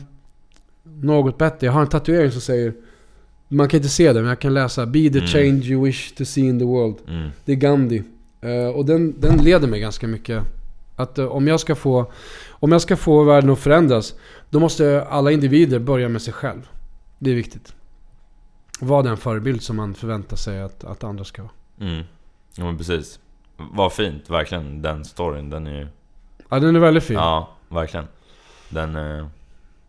[1.02, 1.66] något bättre.
[1.66, 2.74] Jag har en tatuering som säger,
[3.48, 5.26] man kan inte se det men jag kan läsa Be the Mm.
[5.26, 6.96] change you wish to see in the world.
[7.08, 7.28] Mm.
[7.44, 8.02] Det är Gandhi.
[8.40, 10.42] Eh, och den, den leder mig ganska mycket.
[10.96, 12.12] Att eh, om jag ska få
[12.48, 14.14] om jag ska få världen att förändras,
[14.50, 16.60] då måste alla individer börja med sig själv.
[17.24, 17.74] Det är viktigt.
[18.80, 21.52] Var den förebild som man förväntar sig att, att andra ska vara.
[21.80, 22.04] Mm.
[22.56, 23.18] Ja men precis.
[23.56, 24.82] Vad fint, verkligen.
[24.82, 25.86] Den storyn, den är ju...
[26.48, 27.16] Ja, den är väldigt fin.
[27.16, 28.06] Ja, verkligen.
[28.68, 28.96] Den...
[28.96, 29.26] eh,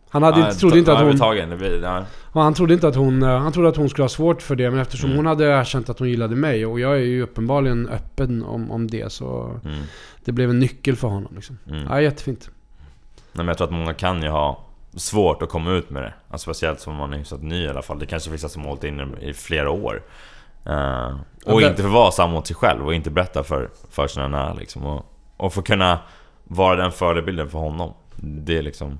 [0.08, 1.48] Han hade ja, trodde inte att hon...
[1.50, 2.04] det blir, ja.
[2.32, 3.22] Han trodde inte att hon...
[3.22, 5.16] eh, Han trodde att hon skulle ha svårt för det, men eftersom Mm.
[5.16, 8.86] hon hade erkänt att hon gillade mig och jag är ju uppenbarligen öppen om, om
[8.90, 9.60] det så...
[9.64, 9.82] Mm.
[10.24, 11.58] Det blev en nyckel för honom liksom.
[11.66, 11.84] Mm.
[11.88, 12.50] Ja, jättefint.
[13.32, 14.65] Nej, men jag tror att många kan ju ha
[14.96, 16.14] svårt att komma ut med det.
[16.30, 17.98] Alltså, speciellt som man är så ny i alla fall.
[17.98, 20.02] Det kanske finns vissa som har hållit inne i flera år.
[20.64, 21.16] Eh,
[21.46, 24.54] och inte få vara samma mot sig själv och inte berätta för, för sina nära
[24.54, 24.86] liksom.
[24.86, 25.98] Och, och få kunna
[26.44, 27.94] vara den förebilden för honom.
[28.16, 28.98] Det är liksom...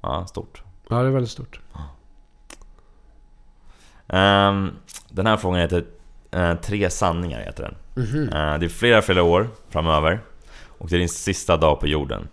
[0.00, 0.62] Ja, stort.
[0.88, 1.60] Ja, det är väldigt stort.
[4.06, 4.76] Um,
[5.08, 5.84] den här frågan heter
[6.36, 7.40] uh, Tre sanningar.
[7.40, 8.04] Heter den.
[8.04, 8.22] Mhm.
[8.22, 10.20] Uh, det är flera, flera år framöver.
[10.78, 12.28] Och det är din sista dag på jorden.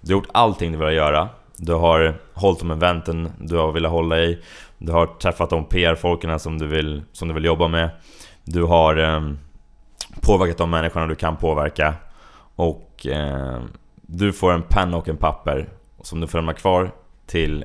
[0.00, 1.28] Du har gjort allting du vill göra.
[1.60, 4.38] Du har hållit de eventen du har velat hålla i.
[4.78, 7.90] Du har träffat de PR-folken som, du vill, som du vill jobba med.
[8.44, 9.38] Du har um,
[10.20, 11.94] påverkat de människorna du kan påverka.
[12.54, 13.62] Och eh,
[14.02, 15.68] du får en penna och en papper
[16.02, 16.90] som du får lämna kvar
[17.26, 17.64] till,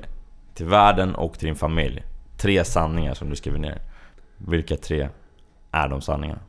[0.54, 2.02] till världen och till din familj.
[2.36, 3.82] Tre sanningar som du skriver ner.
[4.36, 5.08] Vilka tre
[5.70, 6.40] är de sanningarna?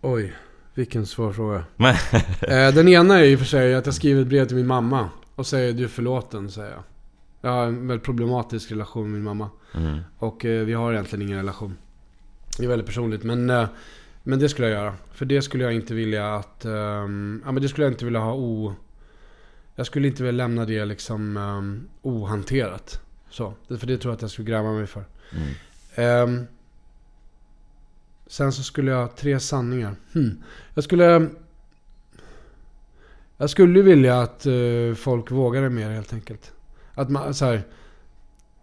[0.00, 0.32] Oj,
[0.74, 1.64] vilken svår fråga.
[2.40, 5.08] Eh, den ena är och för sig att jag skriver ett brev till min mamma
[5.34, 6.82] och säger du är förlåten, säger jag.
[7.40, 9.50] Jag har en väldigt problematisk relation med min mamma.
[9.74, 11.76] mm, Och eh, vi har egentligen ingen relation.
[12.58, 13.22] Det är väldigt personligt.
[13.24, 13.68] Men, eh,
[14.22, 14.94] men det skulle jag göra.
[15.12, 16.64] För det skulle jag inte vilja att...
[16.64, 18.74] ehm, ja men det skulle jag inte vilja ha o...
[19.74, 23.00] Jag skulle inte vilja lämna det liksom um, ohanterat.
[23.30, 23.54] Så.
[23.68, 25.04] För det tror jag att jag skulle gräma mig för.
[25.32, 25.48] mm,
[25.94, 26.46] Ehm,
[28.26, 29.96] sen så skulle jag ha tre sanningar.
[30.12, 30.42] Hmm.
[30.74, 31.30] Jag skulle...
[33.42, 36.52] Jag skulle vilja att eh, folk vågade mer helt enkelt.
[36.94, 37.62] Att man, så här,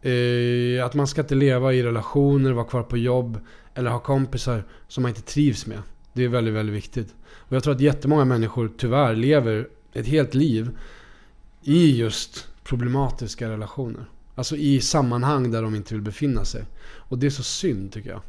[0.01, 3.39] eh, att man ska inte leva i relationer, vara kvar på jobb
[3.73, 5.81] eller ha kompisar som man inte trivs med.
[6.13, 7.15] Det är väldigt, väldigt viktigt.
[7.31, 10.69] Och jag tror att jättemånga människor tyvärr lever ett helt liv
[11.63, 14.05] i just problematiska relationer.
[14.35, 16.63] Alltså i sammanhang där de inte vill befinna sig.
[16.97, 18.21] Och det är så synd tycker jag.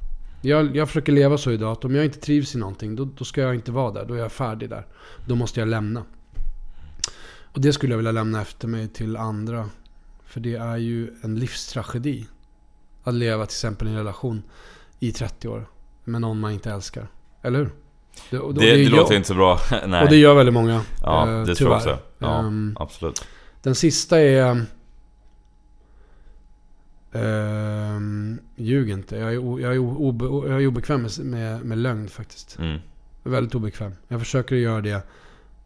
[0.42, 3.24] Jag, jag försöker leva så idag att om jag inte trivs i någonting då, då
[3.24, 4.04] ska jag inte vara där.
[4.04, 4.86] Då är jag färdig där.
[5.26, 6.04] Då måste jag lämna.
[7.52, 9.70] Och det skulle jag vilja lämna efter mig till andra.
[10.24, 12.26] För det är ju en livstragedi.
[13.04, 14.42] Att leva till exempel i en relation
[14.98, 15.66] i 30 år
[16.04, 17.08] med någon man inte älskar.
[17.42, 17.70] Eller hur?
[18.30, 19.58] Det, det, det, gör- låter inte så bra.
[19.86, 20.02] Nej.
[20.02, 20.82] Och det gör väldigt många.
[21.02, 21.94] ja, eh, det tror jag tyvärr.
[21.94, 22.04] också.
[22.18, 23.24] Ja, Ehm, absolut.
[23.62, 24.66] den sista är...
[27.12, 29.16] Um, ljug inte.
[29.16, 32.58] Jag är, o, jag är, obe, jag är obekväm med, med, lögn faktiskt.
[32.58, 32.78] Mm,
[33.22, 33.92] väldigt obekväm.
[34.08, 35.02] Jag försöker göra det.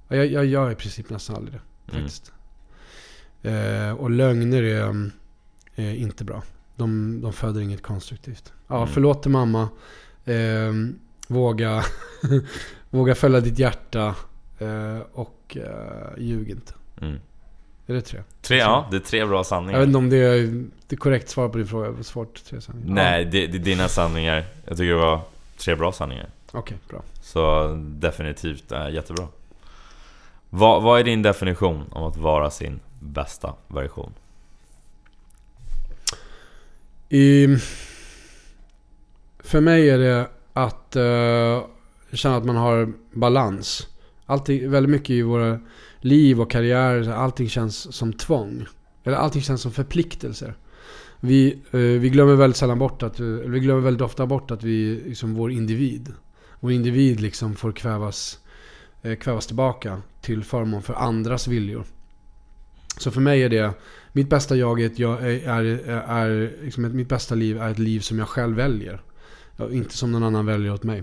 [0.08, 1.60] Jag, jag gör i princip nästan aldrig det.
[1.90, 2.32] Mm, Faktiskt.
[3.42, 5.10] Eh, och lögner är,
[5.76, 6.42] är inte bra.
[6.76, 8.52] De, de föder inget konstruktivt.
[8.68, 8.88] Ja, Mm.
[8.88, 9.68] förlåt till mamma.
[10.24, 11.84] Ehm, våga,
[12.90, 14.14] våga följa ditt hjärta.
[14.58, 16.72] Eh, och uh, ljug inte.
[17.00, 17.16] mm.
[17.86, 18.22] Är det tre?
[18.42, 19.72] Tre, ja, det är tre bra sanningar.
[19.72, 21.86] Jag vet inte om det är det är korrekt svar på din fråga.
[21.86, 22.44] Det var svårt.
[22.44, 22.94] Tre sanningar.
[22.94, 24.44] Nej, det, det är dina sanningar.
[24.64, 25.20] Jag tycker det var
[25.56, 26.28] tre bra sanningar.
[26.52, 27.02] Okej, bra.
[27.22, 29.28] Så definitivt äh, jättebra.
[30.56, 34.12] Vad, vad är din definition av att vara sin bästa version?
[37.08, 37.46] I,
[39.38, 41.64] för mig är det att uh,
[42.12, 43.88] känna att man har balans.
[44.26, 45.60] Allting, väldigt mycket i våra
[46.00, 48.66] liv och karriärer, allting känns som tvång.
[49.04, 50.54] Eller allting känns som förpliktelser.
[51.20, 54.96] Vi, uh, vi glömmer väldigt sällan bort att, vi glömmer väldigt ofta bort att vi
[54.96, 56.12] är liksom vår individ.
[56.60, 58.38] Vår individ liksom får kvävas,
[59.20, 61.84] kvävas tillbaka till förmån för andras viljor.
[62.98, 63.72] Så för mig är det,
[64.12, 65.02] mitt bästa jag är,
[65.48, 65.64] är,
[66.08, 69.00] är, liksom mitt bästa liv är ett liv som jag själv väljer.
[69.70, 71.02] Inte som någon annan väljer åt mig.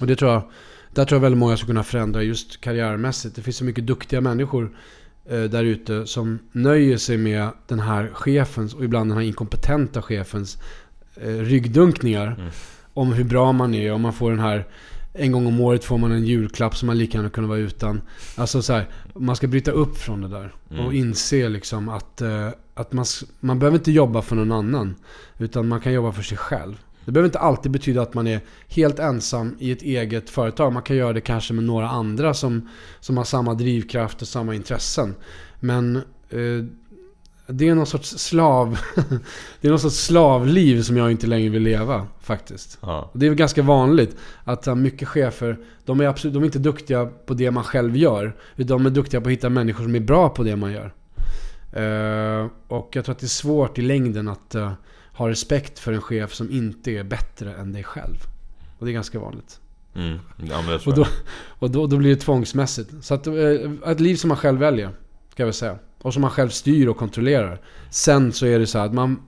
[0.00, 0.42] Och det tror jag,
[0.90, 3.36] där tror jag väldigt många ska kunna förändra just karriärmässigt.
[3.36, 4.76] Det finns så mycket duktiga människor
[5.24, 10.02] eh, där ute som nöjer sig med den här chefens och ibland den här inkompetenta
[10.02, 10.58] chefens
[11.16, 12.26] eh, ryggdunkningar.
[12.26, 12.50] Mm.
[12.94, 13.92] Om hur bra man är.
[13.92, 14.66] Om man får den här
[15.18, 18.00] en gång om året får man en julklapp som man lika gärna kunde vara utan.
[18.36, 20.54] Alltså så här, man ska bryta upp från det där.
[20.70, 20.86] Mm.
[20.86, 23.04] Och inse liksom att, eh, att man,
[23.40, 24.94] man behöver inte jobba för någon annan.
[25.38, 26.74] Utan man kan jobba för sig själv.
[27.04, 30.72] Det behöver inte alltid betyda att man är helt ensam i ett eget företag.
[30.72, 32.68] Man kan göra det kanske med några andra som,
[33.00, 35.14] som har samma drivkraft och samma intressen.
[35.60, 35.96] Men
[36.30, 36.64] eh,
[37.46, 38.78] det är någon sorts slav...
[39.60, 42.78] det är någon sorts slavliv som jag inte längre vill leva faktiskt.
[42.80, 43.10] Ja.
[43.14, 46.58] Det är väl ganska vanligt att uh, mycket chefer, de är, absolut, de är inte
[46.58, 48.36] duktiga på det man själv gör.
[48.56, 50.92] Utan de är duktiga på att hitta människor som är bra på det man gör.
[51.72, 54.72] Eh, och jag tror att det är svårt i längden att eh,
[55.12, 58.16] ha respekt för en chef som inte är bättre än dig själv.
[58.78, 59.60] Och det är ganska vanligt.
[59.94, 60.18] Mm.
[60.50, 61.06] Ja Och, då,
[61.48, 63.04] och då, då blir det tvångsmässigt.
[63.04, 63.34] Så att, eh,
[63.86, 64.90] ett liv som man själv väljer,
[65.30, 65.78] ska jag väl säga.
[66.02, 67.60] Och som man själv styr och kontrollerar.
[67.90, 69.22] Sen så är det så här att man,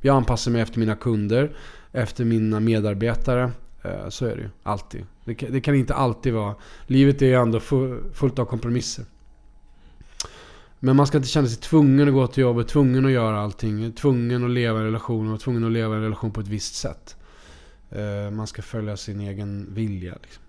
[0.00, 1.56] jag anpassar mig efter mina kunder,
[1.92, 3.50] efter mina medarbetare.
[3.82, 5.06] Eh, så är det ju, alltid.
[5.24, 6.54] Det kan, det kan inte alltid vara...
[6.86, 7.60] Livet är ju ändå
[8.12, 9.04] fullt av kompromisser.
[10.78, 13.92] Men man ska inte känna sig tvungen att gå till jobbet, tvungen att göra allting,
[13.92, 16.48] tvungen att leva i en relation och tvungen att leva i en relation på ett
[16.48, 17.16] visst sätt.
[17.90, 20.14] Eh, man ska följa sin egen vilja.
[20.22, 20.42] Liksom.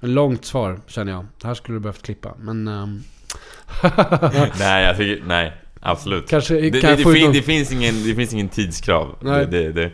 [0.00, 1.26] En långt svar känner jag.
[1.40, 2.34] Det här skulle du behövt klippa.
[2.38, 2.68] Men...
[2.68, 3.02] Ehm,
[4.58, 5.52] nej, jag tycker, nej.
[5.80, 6.28] Absolut.
[6.28, 9.16] Kanske det, kan det, det, fin, det, finns ingen, det finns ingen tidskrav.
[9.20, 9.46] Nej.
[9.46, 9.90] Det, det,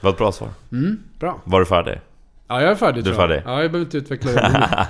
[0.00, 0.48] var ett bra svar.
[0.72, 1.40] Mm, bra.
[1.44, 2.00] Var du färdig?
[2.48, 3.42] Ja, jag är färdig Du är färdig?
[3.44, 4.86] Ja, jag behöver inte utveckla det.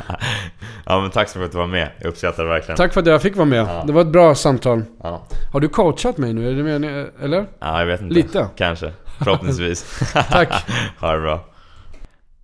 [0.87, 1.91] ja men tack så mycket för att du var med.
[1.99, 2.77] Jag uppskattar det verkligen.
[2.77, 3.67] Tack för att jag fick vara med.
[3.69, 3.85] Ja.
[3.87, 4.83] Det var ett bra samtal.
[5.03, 5.27] Ja.
[5.53, 6.51] Har du coachat mig nu?
[6.51, 7.47] Är det meningen, eller?
[7.59, 8.15] ja, jag vet inte.
[8.15, 8.49] Lite.
[8.57, 8.93] Kanske.
[9.19, 10.01] Förhoppningsvis.
[10.13, 10.53] Tack.
[11.01, 11.45] ha det bra.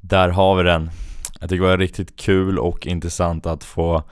[0.00, 0.90] Där har vi den.
[1.40, 4.02] Jag tycker det var riktigt kul och intressant att få,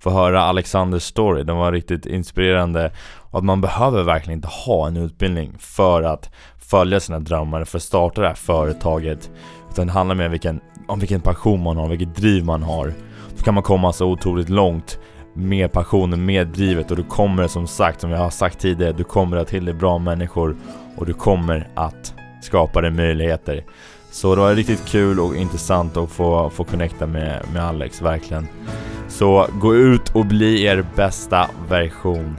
[0.00, 1.42] få höra Alexanders story.
[1.42, 2.92] Den var riktigt inspirerande.
[3.30, 7.78] Och att man behöver verkligen inte ha en utbildning för att följa sina drömmar, för
[7.78, 9.30] att starta det här företaget.
[9.70, 12.92] Utan det handlar mer om vilken, om vilken passion man har, vilket driv man har.
[13.36, 14.98] Då kan man komma så otroligt långt
[15.34, 19.04] med passionen, med drivet och du kommer som sagt, som jag har sagt tidigare, du
[19.04, 20.56] kommer att till dig bra människor
[20.96, 23.64] och du kommer att skapa dig möjligheter.
[24.10, 28.48] Så det var riktigt kul och intressant att få, få connecta med, med Alex, verkligen.
[29.08, 32.36] Så gå ut och bli er bästa version.